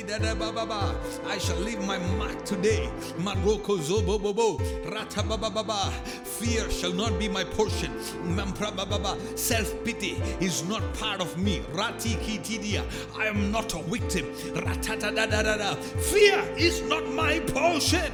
da 0.07 0.93
I 1.27 1.37
shall 1.39 1.57
leave 1.59 1.79
my 1.85 1.97
mark 2.17 2.45
today 2.45 2.89
maroko 3.17 3.77
zobo 3.79 4.19
bobo 4.21 4.57
rata 4.91 5.23
baba 5.23 5.89
fear 6.23 6.69
shall 6.69 6.93
not 6.93 7.17
be 7.19 7.27
my 7.27 7.43
portion 7.43 7.91
mampra 8.35 9.37
self 9.39 9.83
pity 9.83 10.21
is 10.39 10.63
not 10.67 10.81
part 10.93 11.19
of 11.21 11.35
me 11.37 11.61
rati 11.73 12.15
kitidia 12.15 12.83
I 13.17 13.25
am 13.27 13.51
not 13.51 13.73
a 13.73 13.81
victim 13.83 14.25
da 14.53 15.11
da 15.11 15.25
da 15.25 15.57
da. 15.57 15.75
Fear 15.75 16.39
is 16.57 16.81
not 16.83 17.07
my 17.11 17.39
portion 17.39 18.11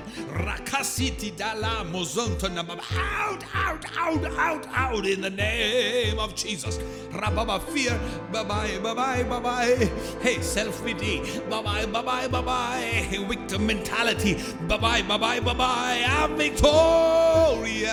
dala 1.37 1.83
mozonto 1.85 2.49
out 2.93 3.43
out 3.53 3.85
out 3.97 4.25
out 4.37 4.67
out 4.73 5.05
in 5.05 5.21
the 5.21 5.29
name 5.29 5.48
of 6.19 6.35
Jesus. 6.35 6.77
Rababa 7.11 7.61
fear. 7.61 7.99
Bye 8.31 8.43
bye 8.43 8.77
bye 8.79 8.93
bye 8.93 9.23
bye 9.23 9.39
bye 9.39 9.89
hey 10.21 10.41
self 10.41 10.83
pity 10.85 11.21
bye 11.49 11.61
bye 11.63 11.85
bye 11.85 12.01
bye 12.01 12.27
bye 12.27 12.41
bye 12.41 13.25
victim 13.27 13.65
mentality. 13.65 14.35
Bye 14.67 14.77
bye 14.77 15.01
bye 15.01 15.17
bye 15.17 15.39
bye 15.39 15.53
bye 15.53 16.03
I'm 16.07 16.35
victorious 16.37 17.89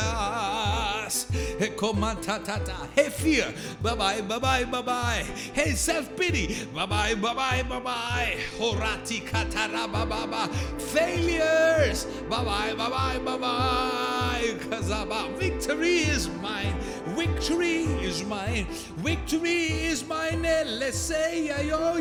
Hey, 1.59 3.09
fear. 3.09 3.55
Bye 3.83 3.95
bye, 3.95 4.21
bye 4.21 4.39
bye, 4.39 4.65
bye 4.65 4.83
bye. 4.83 5.25
Hey, 5.55 5.71
self 5.73 6.15
pity. 6.17 6.67
Bye 6.75 6.87
bye, 6.87 7.15
bye 7.15 7.35
bye, 7.35 7.63
bye 7.63 7.81
bye. 7.81 8.37
Horati 8.59 9.23
katara 9.23 9.91
bye. 9.91 10.49
Failures. 10.79 12.05
Bye 12.29 12.45
bye, 12.45 12.75
bye 12.75 12.91
bye, 12.91 13.19
bye 13.19 13.39
bye. 13.39 14.55
Kazaba. 14.69 15.35
Victory 15.39 15.99
is 15.99 16.29
mine. 16.43 16.75
Victory 17.17 17.85
is 18.05 18.25
mine. 18.25 18.67
Victory 18.99 19.67
is 19.91 20.07
mine. 20.07 20.43
Let's 20.43 20.99
say, 20.99 21.47
yo. 21.67 21.97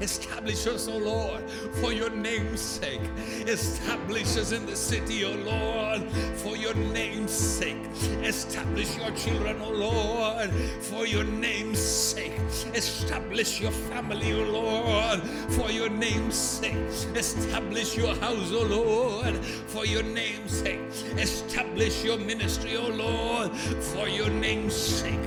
Establish 0.00 0.66
us, 0.66 0.88
O 0.88 0.98
Lord, 0.98 1.48
for 1.80 1.92
your 1.92 2.10
name's 2.10 2.60
sake. 2.60 3.00
Establish 3.46 4.36
us 4.36 4.52
in 4.52 4.66
the 4.66 4.76
city, 4.76 5.24
O 5.24 5.32
Lord, 5.32 6.02
for 6.36 6.56
your 6.56 6.74
name's 7.22 7.38
sake. 7.38 7.78
Establish 8.24 8.96
your 8.96 9.12
children, 9.12 9.62
O 9.62 9.70
Lord, 9.70 10.50
for 10.80 11.06
your 11.06 11.22
name's 11.22 11.78
sake. 11.78 12.32
Establish 12.74 13.60
your 13.60 13.70
family, 13.70 14.32
O 14.32 14.42
Lord, 14.42 15.22
for 15.50 15.70
your 15.70 15.88
name's 15.88 16.34
sake. 16.34 16.74
Establish 17.14 17.96
your 17.96 18.16
house, 18.16 18.50
O 18.50 18.64
Lord, 18.64 19.36
for 19.68 19.86
your 19.86 20.02
name's 20.02 20.50
sake. 20.50 20.80
Establish 21.16 22.02
your 22.02 22.18
ministry, 22.18 22.76
O 22.76 22.88
Lord, 22.88 23.52
for 23.92 24.08
your 24.08 24.30
name's 24.30 24.74
sake. 24.74 25.22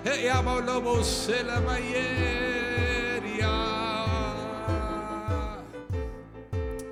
E 0.02 0.28
amolobo 0.28 1.02
se 1.02 1.42
la 1.42 1.60
maieria. 1.60 3.50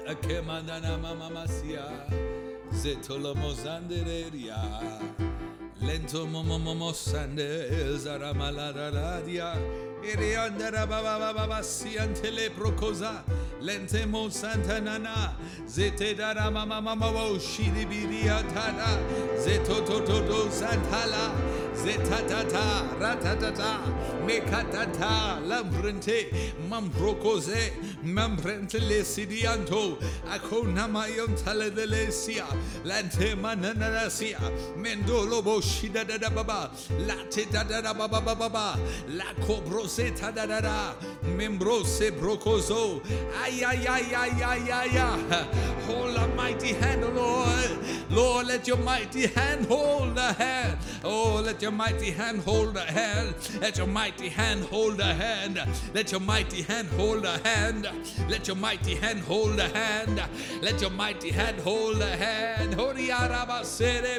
A 0.07 0.15
che 0.21 0.43
mandana 0.43 0.99
mamma 0.99 1.31
massia, 1.31 2.07
zetolomozandereria 2.73 5.32
lento 5.83 6.27
momo 6.27 6.93
sande 6.95 7.69
zaramalada 7.99 8.91
radia 8.93 9.57
iriandara 10.03 10.87
baba 10.89 11.19
baba 11.19 11.47
basi 11.49 11.99
antele 11.99 12.51
prokoza 12.51 13.23
lente 13.61 14.07
mo 14.07 14.29
santanana 14.29 15.33
zete 15.67 16.17
dara 16.17 16.51
mama 16.51 16.81
mama 16.81 17.11
wo 17.11 17.39
shiribiria 17.39 18.43
tada 18.53 18.99
zeto 19.39 19.87
to 19.87 20.01
to 20.01 20.27
to 20.27 20.49
santala 20.51 21.31
zetatata 21.75 22.99
ratatata 22.99 23.81
mekatata 24.27 25.41
lambrente 25.47 26.33
mambrokoze 26.69 27.73
mambrente 28.05 28.81
le 28.81 29.05
sidianto 29.05 29.99
akona 30.31 30.89
mayon 30.89 31.35
tale 31.45 31.71
de 31.71 31.87
lesia 31.87 32.47
lante 32.85 33.37
mananasia 33.37 34.39
mendolo 34.77 35.43
bo 35.43 35.61
shida 35.73 36.07
da 36.07 36.19
da 36.19 36.29
baba 36.31 36.71
late 37.09 37.51
da 37.51 37.63
da 37.65 37.81
da 37.81 37.93
baba 37.95 38.21
baba 38.21 38.79
la 39.09 39.25
cobrose 39.47 40.15
ta 40.19 40.31
da 40.31 40.47
da 40.47 40.61
da 40.61 40.95
membrose 41.37 42.11
brokozo 42.19 43.01
ay 43.43 43.65
ay 43.65 43.87
ay 43.97 44.07
ay 44.23 44.43
ay 44.53 44.73
ay 44.73 44.99
ay 45.01 45.47
hold 45.87 46.17
a 46.17 46.27
mighty 46.37 46.73
hand 46.75 47.03
Lord. 47.15 47.71
Lord 48.11 48.47
let 48.47 48.67
your 48.69 48.77
mighty 48.77 49.27
hand 49.27 49.67
hold 49.67 50.15
the 50.15 50.33
hand. 50.35 50.79
Oh 51.05 51.41
let 51.45 51.63
your 51.63 51.71
mighty 51.71 52.11
hand 52.11 52.43
hold 52.43 52.75
the 52.75 52.83
hand. 52.83 53.35
Let 53.61 53.79
your 53.79 53.87
mighty 53.87 54.29
hand 54.29 54.65
hold 54.65 54.99
the 54.99 55.05
hand. 55.15 55.59
Let 55.95 56.11
your 56.11 56.21
mighty 56.21 56.63
hand 56.63 56.89
hold 56.89 57.23
the 57.23 57.39
hand. 57.39 57.91
Let 58.29 58.47
your 58.47 58.57
mighty 58.57 58.95
hand 58.95 59.21
hold 59.21 59.57
the 59.57 59.69
hand. 59.69 60.23
Let 60.61 60.81
your 60.81 60.91
mighty 60.91 61.31
hand 61.31 61.59
hold 61.61 61.97
the 61.97 62.17
hand. 62.17 62.75
Horiaraba 62.75 63.65
sere 63.65 64.19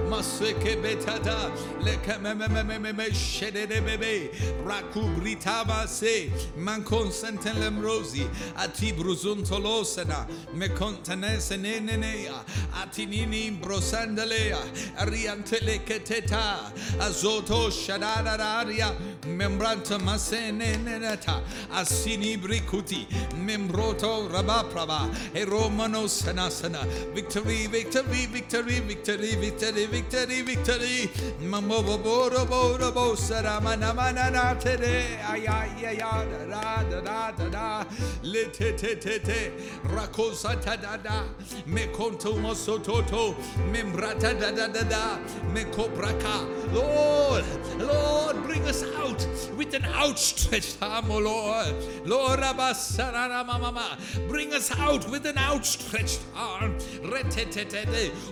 maseke 0.11 0.75
betata 0.83 1.37
leke 1.79 2.21
me 2.21 2.33
me 2.33 2.47
me 2.47 2.63
me 2.63 2.77
me 2.77 2.91
me 2.91 3.05
shede 3.11 3.65
de 3.67 3.79
bebe 3.79 4.29
rakubrita 4.65 5.65
base 5.65 6.29
man 6.57 6.83
consenten 6.83 7.55
lemrosi 7.55 8.27
ati 8.57 8.91
bruzun 8.91 9.41
tolosena 9.47 10.27
me 10.53 10.67
contenese 10.67 11.57
ne 11.57 11.79
ne 11.79 11.95
ne 11.95 12.29
ati 12.81 13.05
nini 13.05 13.51
brosandelea 13.51 14.59
riantele 15.05 15.79
keteta 15.85 16.43
azoto 16.99 17.69
shadada 17.71 18.37
daria 18.37 18.91
membranta 19.25 19.97
masene 19.97 20.75
neneta 20.83 21.41
asini 21.71 22.37
brikuti 22.37 23.07
membroto 23.45 24.27
rabaprava 24.29 25.09
e 25.33 25.45
romano 25.45 26.03
sanasana 26.07 26.85
victory 27.13 27.67
victory 27.67 28.25
victory 28.25 28.79
victory 28.81 29.35
victory 29.35 29.85
victory 29.85 30.00
victory 30.01 30.41
victory. 30.41 31.09
mambo 31.41 31.81
boro 31.97 32.45
boro 32.45 32.91
bo 32.91 33.15
saramana 33.15 33.93
manana 33.93 34.59
tere 34.59 35.19
ay 35.29 35.45
ay 35.47 35.85
ay 35.85 35.97
da 35.97 36.83
da 36.83 37.01
da 37.01 37.31
da 37.31 37.49
da 37.49 37.85
le 38.23 38.45
te 38.45 38.71
te 38.71 38.95
te 38.95 39.19
te. 39.19 39.51
Rakosa 39.83 40.59
ta 40.61 40.75
da 40.75 40.97
da. 40.97 41.23
Me 41.65 41.87
konto 41.87 42.33
moso 42.37 42.83
toto 42.83 43.35
membrata 43.71 44.33
da 44.39 44.51
da 44.51 44.67
da 44.67 44.83
da. 44.83 45.17
Me 45.53 45.63
kobraka 45.65 46.35
lord 46.73 47.45
lord 47.77 48.43
bring 48.43 48.63
us 48.63 48.83
out 48.97 49.25
with 49.55 49.73
an 49.73 49.85
outstretched 49.85 50.77
arm 50.81 51.11
oh 51.11 51.19
lord. 51.19 51.75
Lord 52.05 52.39
abasarana 52.39 53.45
mama 53.45 53.97
bring 54.27 54.53
us 54.53 54.71
out 54.79 55.09
with 55.09 55.25
an 55.25 55.37
outstretched 55.37 56.21
arm. 56.35 56.75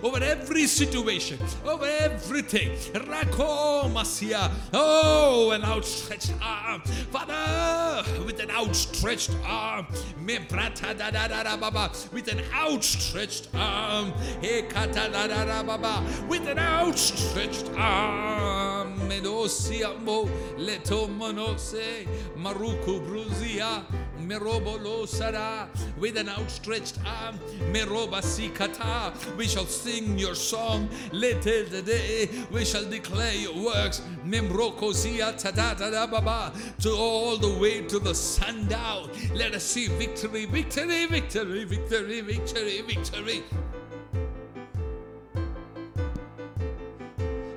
Over 0.02 0.22
every 0.24 0.66
situation 0.66 1.38
of 1.64 1.82
everything. 1.82 2.70
Rakomasia. 2.94 4.50
Oh, 4.72 5.50
an 5.50 5.62
outstretched 5.62 6.32
arm. 6.42 6.80
Father, 7.10 8.24
with 8.24 8.40
an 8.40 8.50
outstretched 8.50 9.36
arm. 9.44 9.86
me 10.18 10.38
brata 10.38 10.96
da 10.96 11.10
da 11.10 11.28
da 11.28 11.42
da 11.42 11.56
baba 11.56 11.90
With 12.12 12.28
an 12.28 12.42
outstretched 12.54 13.48
arm. 13.54 14.12
He 14.40 14.62
kata 14.62 15.10
da 15.12 15.26
da 15.26 15.44
da 15.44 15.62
baba. 15.62 16.02
With 16.28 16.48
an 16.48 16.58
outstretched 16.58 17.70
arm. 17.76 18.98
Medosia 19.08 20.00
mo 20.00 20.28
leto 20.56 21.06
letomonose. 21.08 22.06
Maruku 22.36 23.00
bruzia 23.06 23.84
with 25.98 26.16
an 26.16 26.28
outstretched 26.28 26.98
arm 27.06 27.38
we 29.36 29.46
shall 29.46 29.66
sing 29.66 30.18
your 30.18 30.34
song 30.34 30.88
little 31.12 31.64
today 31.70 32.28
we 32.50 32.64
shall 32.64 32.84
declare 32.84 33.34
your 33.34 33.54
works 33.64 34.02
to 36.80 36.90
all 36.90 37.36
the 37.36 37.58
way 37.60 37.82
to 37.82 37.98
the 37.98 38.14
sundown 38.14 39.08
let 39.34 39.54
us 39.54 39.64
see 39.64 39.88
victory 39.88 40.46
victory 40.46 41.06
victory 41.06 41.64
victory 41.64 42.20
victory 42.20 42.82
victory. 42.82 43.42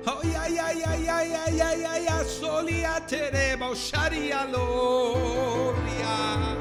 Oh 0.06 0.20
yeah 0.22 0.46
yeah 0.46 0.72
yeah 0.72 0.96
yeah 0.96 1.22
yeah 1.22 1.48
yeah 1.48 1.74
yeah 1.74 1.98
yeah 1.98 2.22
solia 2.24 3.06
sharia 3.74 4.46
loria 4.52 6.53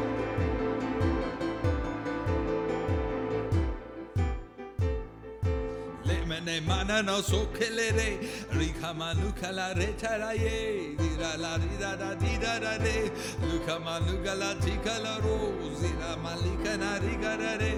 ne 6.45 6.59
mana 6.59 7.01
no 7.01 7.21
so 7.21 7.45
khele 7.55 7.87
re 7.97 8.09
rikha 8.57 8.93
ma 8.95 9.13
lukha 9.13 9.51
re 9.77 9.93
thara 10.01 10.33
ye 10.33 10.95
dira 10.97 11.31
la 11.43 11.57
dira 11.57 11.91
da 12.01 12.09
dira 12.23 12.53
da 12.63 12.73
re 12.83 13.11
lukha 13.49 13.79
ma 13.85 13.99
lukha 13.99 14.35
la 14.41 14.53
thika 14.63 14.95
la 15.05 15.17
ro 15.25 15.37
zira 15.81 16.11
ma 16.23 16.33
likha 16.43 16.77
na 16.83 16.91
rikha 17.05 17.33
ra 17.41 17.53
re 17.61 17.71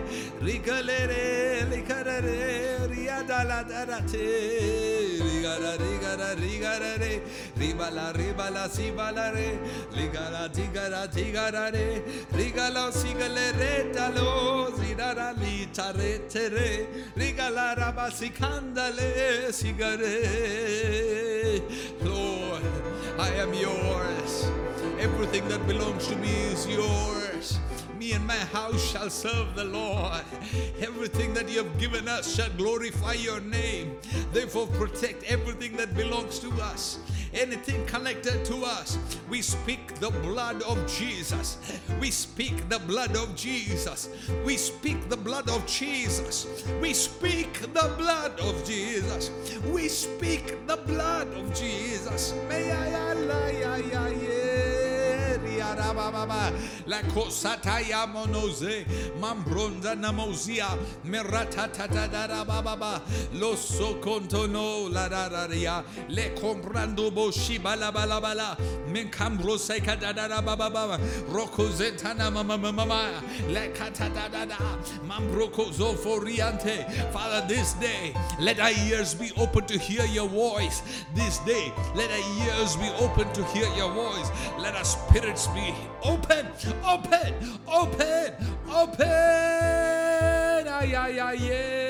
rikha 0.48 0.78
le 0.88 1.00
re 1.12 1.26
likha 1.74 2.00
ra 2.08 2.18
re 2.28 2.40
riya 2.94 3.20
da 3.28 3.44
la 3.44 3.62
da 3.64 4.00
te 4.12 4.26
rikha 5.26 5.56
ra 5.64 5.74
rikha 5.84 6.14
ra 6.22 6.30
rikha 6.44 6.74
ra 6.84 6.94
re 7.04 7.14
riba 7.60 7.90
la 7.98 8.12
riba 8.20 8.50
la 8.50 8.68
si 8.68 8.92
ba 8.92 9.12
la 9.12 9.30
re 9.38 9.50
likha 9.98 10.26
la 10.32 10.48
thika 10.48 10.90
ra 10.96 11.06
thika 11.08 11.52
ra 11.58 11.70
re 11.78 11.88
rikha 12.40 12.74
la 12.74 12.90
si 12.92 13.14
ga 13.14 13.28
re 13.62 13.74
talo 13.94 14.72
zira 14.80 15.14
la 15.14 15.32
li 15.42 15.68
tare 15.72 16.12
tere 16.28 16.88
te 17.14 17.30
re 17.30 17.36
ra 17.76 17.92
ba, 17.92 18.10
candale 18.56 19.52
sigare 19.52 20.22
Lord 22.02 22.64
I 23.18 23.30
am 23.42 23.54
yours. 23.54 24.50
Everything 25.00 25.48
that 25.50 25.66
belongs 25.68 26.08
to 26.08 26.16
me 26.16 26.34
is 26.54 26.68
yours 26.68 27.60
me 28.06 28.14
and 28.14 28.28
my 28.28 28.38
house 28.58 28.92
shall 28.92 29.10
serve 29.10 29.56
the 29.56 29.64
Lord. 29.64 30.24
Everything 30.80 31.34
that 31.34 31.50
you 31.50 31.64
have 31.64 31.80
given 31.80 32.08
us 32.08 32.36
shall 32.36 32.50
glorify 32.52 33.14
your 33.14 33.40
name. 33.42 33.98
Therefore, 34.32 34.68
protect 34.68 35.24
everything 35.24 35.76
that 35.78 35.96
belongs 35.96 36.38
to 36.40 36.52
us. 36.62 37.00
Anything 37.34 37.84
connected 37.88 38.46
to 38.46 38.64
us, 38.64 39.00
we 39.28 39.42
speak 39.42 39.96
the 40.00 40.12
blood 40.12 40.62
of 40.64 40.78
Jesus. 40.88 41.58
We 42.00 42.12
speak 42.12 42.70
the 42.70 42.80
blood 42.80 43.16
of 43.16 43.36
Jesus. 43.36 44.10
We 44.46 44.56
speak 44.58 45.10
the 45.10 45.18
blood 45.18 45.50
of 45.50 45.66
Jesus. 45.66 46.46
We 46.82 46.94
speak 46.94 47.54
the 47.74 47.92
blood 47.98 48.40
of 48.40 48.64
Jesus. 48.66 49.32
We 49.74 49.90
speak 49.90 50.68
the 50.68 50.78
blood 50.78 51.34
of 51.34 51.54
Jesus. 51.56 52.36
May 52.50 52.72
I 52.72 52.86
rababa 55.74 56.54
la 56.86 57.02
kosataya 57.02 58.06
monoze. 58.06 58.86
Mambronda 59.20 59.96
namozia. 59.96 60.78
Meratata 61.06 61.88
da 61.88 62.28
rababa 62.28 63.02
lo 63.34 63.56
so 63.56 63.96
socontono 63.96 64.92
la 64.92 65.08
rararia. 65.08 65.84
Le 66.10 66.34
comprando 66.34 67.10
boshi 67.12 67.58
bala 67.62 67.92
bala 67.92 68.20
bala 68.20 68.58
se 68.96 69.80
kadada 69.80 70.44
baba 70.46 70.70
baba 70.70 70.98
roko 71.30 71.68
zetana 71.70 72.32
mama 72.32 72.58
mama 72.58 73.22
le 73.48 73.70
katata 73.74 74.30
da 74.32 74.46
mambroko 75.08 75.72
zoforiante 75.72 76.86
father 77.12 77.46
this 77.48 77.74
day 77.74 78.14
let 78.40 78.60
our 78.60 78.72
ears 78.88 79.14
be 79.14 79.32
open 79.38 79.66
to 79.66 79.78
hear 79.80 80.06
your 80.06 80.28
voice. 80.28 80.82
This 81.14 81.40
day 81.40 81.72
let 81.96 82.10
our 82.12 82.48
ears 82.48 82.76
be 82.76 82.90
open 83.00 83.32
to 83.34 83.44
hear 83.46 83.68
your 83.76 83.92
voice. 83.92 84.30
Let 84.60 84.76
our 84.76 84.84
spirits 84.84 85.48
be 85.48 85.74
open, 86.04 86.48
open, 86.86 87.34
open, 87.68 88.34
open. 88.70 89.08
Ay, 90.68 90.94
ay, 90.96 91.20
ay, 91.20 91.34
yeah. 91.34 91.85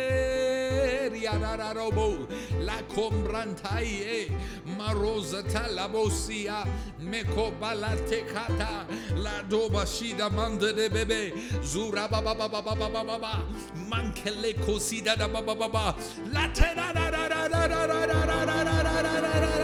Ariararobo 1.28 2.28
la 2.66 2.78
combrantaye 2.96 4.30
marosa 4.78 5.44
talabosia 5.44 6.66
meko 7.00 7.52
balate 7.60 8.26
kata 8.34 8.86
la 9.18 9.42
doba 9.50 9.86
shida 9.86 10.30
mande 10.32 10.74
de 10.76 10.90
bebe 10.90 11.34
zura 11.64 12.08
baba 12.10 12.34
baba 12.36 12.62
baba 12.62 12.76
baba 12.90 13.04
baba 13.04 13.44
mankele 13.90 14.54
kosida 14.66 15.16
da 15.18 15.28
baba 15.28 15.56
baba 15.56 15.96
la 16.34 16.48
tera 16.54 16.92
da 16.94 17.10
da 17.12 17.28
da 17.30 17.48
da 17.48 17.68
da 17.68 17.88
da 17.88 18.06
da 18.06 18.26
da 18.26 18.46
da 18.46 18.84
da 18.84 19.40
da 19.42 19.55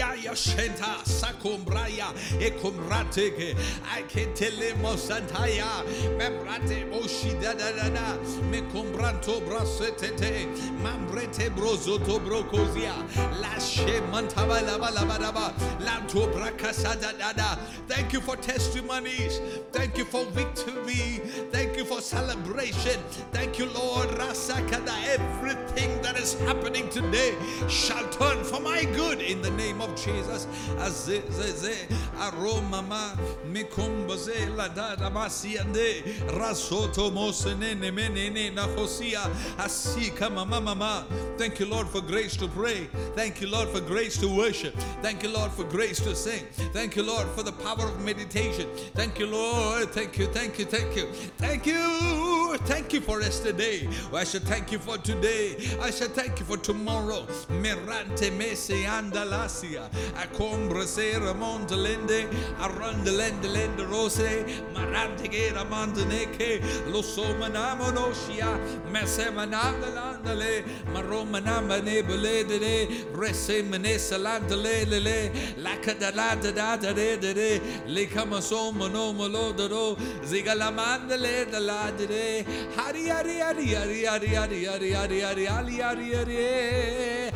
ay, 0.00 0.18
ay, 0.20 0.28
ay, 0.28 0.34
shenta, 0.34 1.04
sakombraya, 1.04 2.12
ekomrateke, 2.40 3.54
aketele 3.94 4.74
mosantaya, 4.82 5.84
oh, 5.84 6.16
membrate 6.16 6.84
oshida 6.92 7.56
da 7.56 7.72
da 7.72 7.88
da, 7.88 8.16
mekombranto 8.50 9.40
brasetete, 9.46 10.46
mambrete 10.82 11.50
brozoto 11.50 12.18
brokozia, 12.20 12.94
lashe 13.40 14.00
mantaba 14.10 14.60
laba 14.62 14.90
laba 14.90 15.18
laba, 15.18 15.54
lanto 15.80 16.26
brakasa 16.32 17.00
da 17.00 17.12
da 17.12 17.32
da. 17.32 17.56
Thank 17.88 18.12
you 18.12 18.20
for 18.20 18.36
testimonies. 18.36 19.40
Thank 19.72 19.98
you 19.98 20.04
for 20.04 20.24
victory. 20.26 21.20
Thank 21.50 21.76
you 21.76 21.84
for 21.84 22.00
celebration. 22.00 23.00
Thank 23.32 23.58
you, 23.58 23.66
Lord. 23.66 24.08
Rasakada, 24.10 24.94
everything 25.06 26.00
that 26.02 26.16
is 26.18 26.34
happening 26.40 26.88
today 26.88 27.34
shall 27.68 28.08
turn 28.10 28.42
for 28.44 28.60
my 28.60 28.84
good 28.84 29.20
in 29.20 29.42
the 29.42 29.50
name 29.50 29.80
of 29.80 29.89
Jesus. 29.96 30.46
Azeze, 30.78 31.88
aroma 32.18 32.82
ma 32.82 33.12
mikombaze 33.52 34.56
la 34.56 34.68
da 34.68 34.96
da 34.96 35.10
masiande 35.10 36.02
rasoto 36.28 37.10
mosenene 37.10 37.90
menene 37.92 38.54
na 38.54 38.66
hosia 38.66 39.28
asika 39.58 40.30
mama 40.32 40.60
mama. 40.60 41.04
Thank 41.38 41.60
you, 41.60 41.66
Lord, 41.66 41.88
for 41.88 42.00
grace 42.00 42.36
to 42.36 42.48
pray. 42.48 42.88
Thank 43.14 43.40
you, 43.40 43.48
Lord, 43.48 43.68
for 43.68 43.80
grace 43.80 44.18
to 44.18 44.28
worship. 44.28 44.74
Thank 45.02 45.22
you, 45.22 45.30
Lord, 45.30 45.50
for 45.52 45.64
grace 45.64 46.00
to 46.00 46.14
sing. 46.14 46.44
Thank 46.72 46.96
you, 46.96 47.02
Lord, 47.02 47.26
for 47.28 47.42
the 47.42 47.52
power 47.52 47.86
of 47.86 48.00
meditation. 48.04 48.68
Thank 48.94 49.18
you, 49.18 49.26
Lord. 49.26 49.90
Thank 49.90 50.18
you, 50.18 50.26
thank 50.26 50.58
you, 50.58 50.66
thank 50.66 50.96
you. 50.96 51.06
Thank 51.38 51.66
you. 51.66 52.58
Thank 52.66 52.92
you 52.92 53.00
for 53.00 53.20
yesterday. 53.22 53.88
I 54.12 54.24
should 54.24 54.42
thank 54.42 54.70
you 54.72 54.78
for 54.78 54.98
today. 54.98 55.56
I 55.80 55.90
shall 55.90 56.08
thank 56.08 56.38
you 56.40 56.44
for 56.44 56.56
tomorrow. 56.56 57.26
Merante 57.48 58.30
mese 58.36 58.84
andalasia. 58.86 59.79
Acombra 60.16 60.86
sera 60.86 61.32
montelende. 61.34 62.28
Aranda 62.58 63.10
lende 63.10 63.48
lende 63.48 63.84
rose. 63.88 64.44
Marante 64.74 65.28
gera 65.28 65.64
mandaneke. 65.64 66.60
Lo 66.90 67.02
somanamo 67.02 67.90
nosia. 67.92 68.58
Mesemananda 68.90 69.88
landale. 69.94 70.64
Maromanamba 70.92 71.80
nebele 71.80 72.44
de. 72.46 73.04
Rese 73.14 73.62
menesa 73.62 74.18
landale 74.18 74.84
lele. 74.86 75.30
Lakadalada 75.58 76.52
da 76.54 76.76
da 76.76 76.92
de 76.92 77.16
de 77.16 77.34
de. 77.34 77.60
Likamasoma 77.86 78.90
no 78.90 79.12
molodoro. 79.12 79.96
Zigalamanda 80.24 81.16
le 81.16 81.44
da 81.46 81.58
la 81.58 81.90
de 81.90 82.06
de. 82.06 82.44
Hari 82.76 83.08
hari 83.08 83.38
hari 83.38 83.74
hari 83.74 84.04
hari 84.04 84.34
hari 84.34 84.64
hari 84.64 84.92
hari 84.92 85.20
hari 85.20 85.46
hari 85.46 85.76
hari 85.80 86.14
hari. 86.14 87.30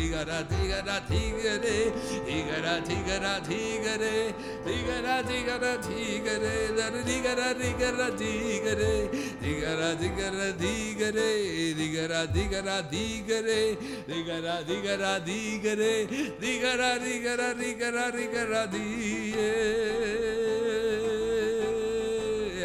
Zigara, 0.00 0.44
tigara, 0.44 1.00
tigara, 1.08 1.70
tigara, 2.26 2.74
tigara, 2.86 3.39
ಧೀಗರೆ 3.48 4.16
ಧಿಗರ 4.66 5.06
ಧಿಗರ 5.28 5.64
ಧೀಗರೆ 5.86 6.54
ದರ 6.78 6.96
ಧಿಗರ 7.08 7.40
ಧಿಗರ 7.60 8.00
ಧೀಗರೆ 8.20 8.92
ಧಿಗರ 9.42 9.82
ಧಿಗರ 10.00 10.40
ಧೀಗರೆ 10.62 11.28
ಧಿಗರ 11.78 12.14
ಧಿಗರ 12.36 12.68
ಧೀಗರೆ 12.92 13.60
ಧಿಗರ 14.10 14.46
ಧಿಗರ 14.70 15.04
ಧೀಗರೆ 15.28 15.92
ಧಿಗರ 16.44 16.82
ಧಿಗರ 17.04 17.40
ಧಿಗರ 17.62 17.98
ಧಿಗರ 18.18 18.54
ಧೀಯೇ 18.74 19.50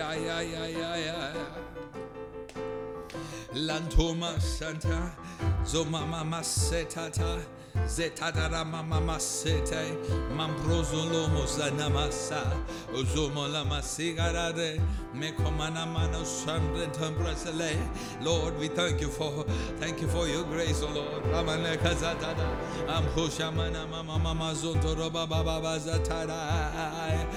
ay 0.07 0.25
ay 0.37 0.49
ay 0.63 0.75
ay 0.93 1.05
ay 1.23 1.33
Lantoma 3.67 4.39
Santa 4.39 5.11
Zoma 5.63 6.01
Mama 6.05 6.41
Setata 6.43 7.29
Zetadara 7.83 8.65
Mama 8.65 8.99
Masete, 8.99 9.95
Mambrozo 10.35 11.05
Lomo 11.11 11.43
Zanamasa, 11.45 12.41
Ozoma 12.93 13.51
Lama 13.51 13.79
Sigarade, 13.81 14.81
Mekomana 15.15 15.85
Mano 15.91 16.21
Sandrentam 16.21 17.15
Brasile. 17.15 17.75
Lord, 18.21 18.57
we 18.57 18.69
thank 18.69 19.01
you 19.01 19.09
for 19.09 19.43
thank 19.77 20.01
you 20.01 20.07
for 20.07 20.27
your 20.27 20.43
grace, 20.45 20.81
O 20.81 20.89
Lord. 20.89 21.23
Ramane 21.25 21.77
Kazatada, 21.77 22.47
Am 22.89 23.03
Hoshamana 23.13 23.87
Mama 23.89 24.17
Mama 24.17 24.53
Zontoro 24.55 25.11
Baba 25.11 25.43
Baba 25.43 25.77
Zatara, 25.79 27.27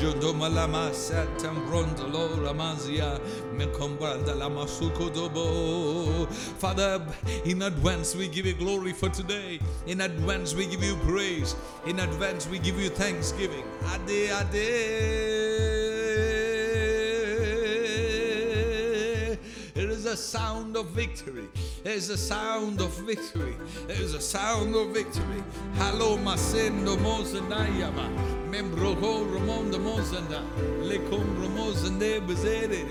Jondomalama 0.00 0.90
Santam 0.90 1.66
Brondolo 1.68 2.36
Ramazia, 2.38 3.20
Mekombranda 3.54 4.34
Lama 4.38 4.64
Sukodobo. 4.64 6.26
Father, 6.58 7.04
in 7.44 7.62
advance 7.62 8.14
we 8.16 8.28
give 8.28 8.46
you 8.46 8.54
glory 8.54 8.92
for 8.92 9.08
today. 9.10 9.58
In 9.88 10.02
advance 10.02 10.54
we 10.54 10.66
give 10.66 10.84
you 10.84 10.96
praise. 10.96 11.56
In 11.86 12.00
advance 12.00 12.46
we 12.46 12.58
give 12.58 12.78
you 12.78 12.90
thanksgiving. 12.90 13.64
Ade 13.94 14.28
ade. 14.28 14.98
It 19.74 19.88
is 19.88 20.04
a 20.04 20.14
sound 20.14 20.76
of 20.76 20.90
victory. 20.90 21.48
There 21.84 21.94
is 21.94 22.10
a 22.10 22.18
sound 22.18 22.82
of 22.82 22.90
victory. 22.98 23.56
There 23.86 23.96
is 23.96 24.12
a 24.12 24.20
sound 24.20 24.76
of 24.76 24.88
victory. 24.88 25.42
Hello, 25.76 26.18
Masendo 26.18 26.98
Mosandayama. 26.98 28.10
Membroho 28.50 29.24
Ramonda 29.32 29.78
Mosanda. 29.78 30.42
Lecom 30.82 31.24
Ramosande 31.40 32.20
Bezere. 32.26 32.84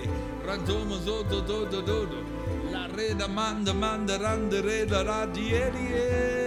Rantoma 0.44 0.98
Zodo 0.98 1.46
Dodo 1.46 1.80
Dodo. 1.80 2.26
La 2.72 2.88
reda 2.88 3.28
manda 3.28 3.72
manda 3.72 4.18
randa 4.18 4.64
reda 4.64 5.04
radieria. 5.06 5.96
Eh. 5.96 6.47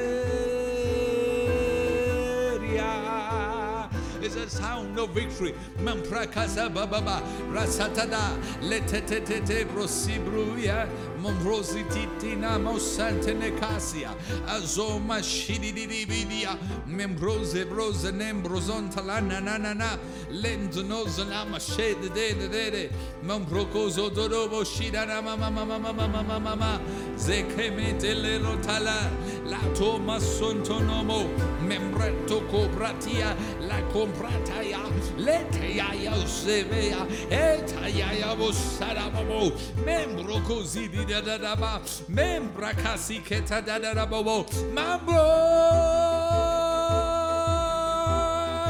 It's 4.23 4.37
a 4.37 4.49
sound 4.51 4.99
of 4.99 5.11
victory. 5.11 5.55
Mamprakasa 5.79 6.73
bababa 6.73 7.23
rasatada 7.53 8.37
letetete 8.61 9.64
brosibruya 9.66 10.89
mombrosi 11.21 11.85
titina 11.85 12.59
mosante 12.59 13.35
necasia 13.35 14.11
azoma 14.47 15.23
shididibidia 15.23 16.57
membrose 16.87 17.64
brose 17.68 18.12
nembrozon 18.12 18.91
talana 18.91 19.41
na 19.43 19.59
na 19.59 19.75
na 19.75 19.99
lendonoza 20.31 21.25
lama 21.29 21.59
shede 21.59 22.12
de 22.14 22.49
de 22.49 22.71
de 22.71 22.91
membrocozo 23.25 24.11
dorobo 24.11 24.64
shidana 24.64 25.23
mama 25.23 25.51
mama 25.51 25.79
mama 25.79 26.09
mama 26.09 26.41
mama 26.41 26.81
zekemete 27.16 28.14
lero 28.14 28.57
tala 28.62 29.11
la 29.45 29.59
toma 29.75 30.18
sontonomo 30.18 31.29
membreto 31.71 32.41
cobratia 32.51 33.37
la 33.68 33.81
comprataya 33.93 34.81
letea 35.16 35.95
ya 35.95 36.27
sevea 36.27 37.07
eta 37.31 37.87
ya 37.89 38.11
ya 38.12 38.35
bosarabo 38.35 39.53
membro 39.87 40.41
così 40.43 40.89
di 40.89 41.05
da 41.05 41.21
da 41.21 41.39
da 41.39 41.55
ba 41.55 41.81
membra 42.09 42.75
casi 42.75 43.23
che 43.23 43.43
ta 43.45 43.61
da 43.61 43.79
da 43.79 43.95
da 43.95 44.07
bo 44.07 44.45
mambro 44.75 45.23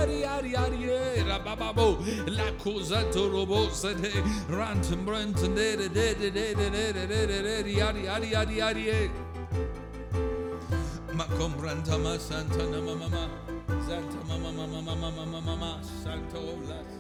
ari 0.00 0.24
ari 0.24 0.54
ari 0.54 0.90
era 1.16 1.38
bababo 1.38 1.96
la 2.26 2.52
cosa 2.62 3.02
torobo 3.10 3.70
sede 3.70 4.12
rant 4.48 4.94
brant 5.06 5.40
de 5.56 5.76
de 5.76 5.88
de 5.88 6.14
de 6.14 6.30
de 6.30 6.54
de 6.54 6.68
de 6.68 6.92
de 6.92 7.26
de 7.26 7.42
de 7.42 7.62
de 7.62 7.80
ari 7.80 8.34
ari 8.34 8.60
ari 8.60 9.10
ari 11.20 11.36
ma 11.38 11.98
ma 11.98 12.18
santa 12.18 12.64
na 12.70 12.80
mama 12.80 13.08
mama 13.08 13.28
santa 13.86 14.16
mama 14.28 14.50
mama 14.52 14.80
mama 14.82 15.10
mama 15.10 15.40
mama 15.40 15.70
santo 16.02 16.40
la 16.68 16.99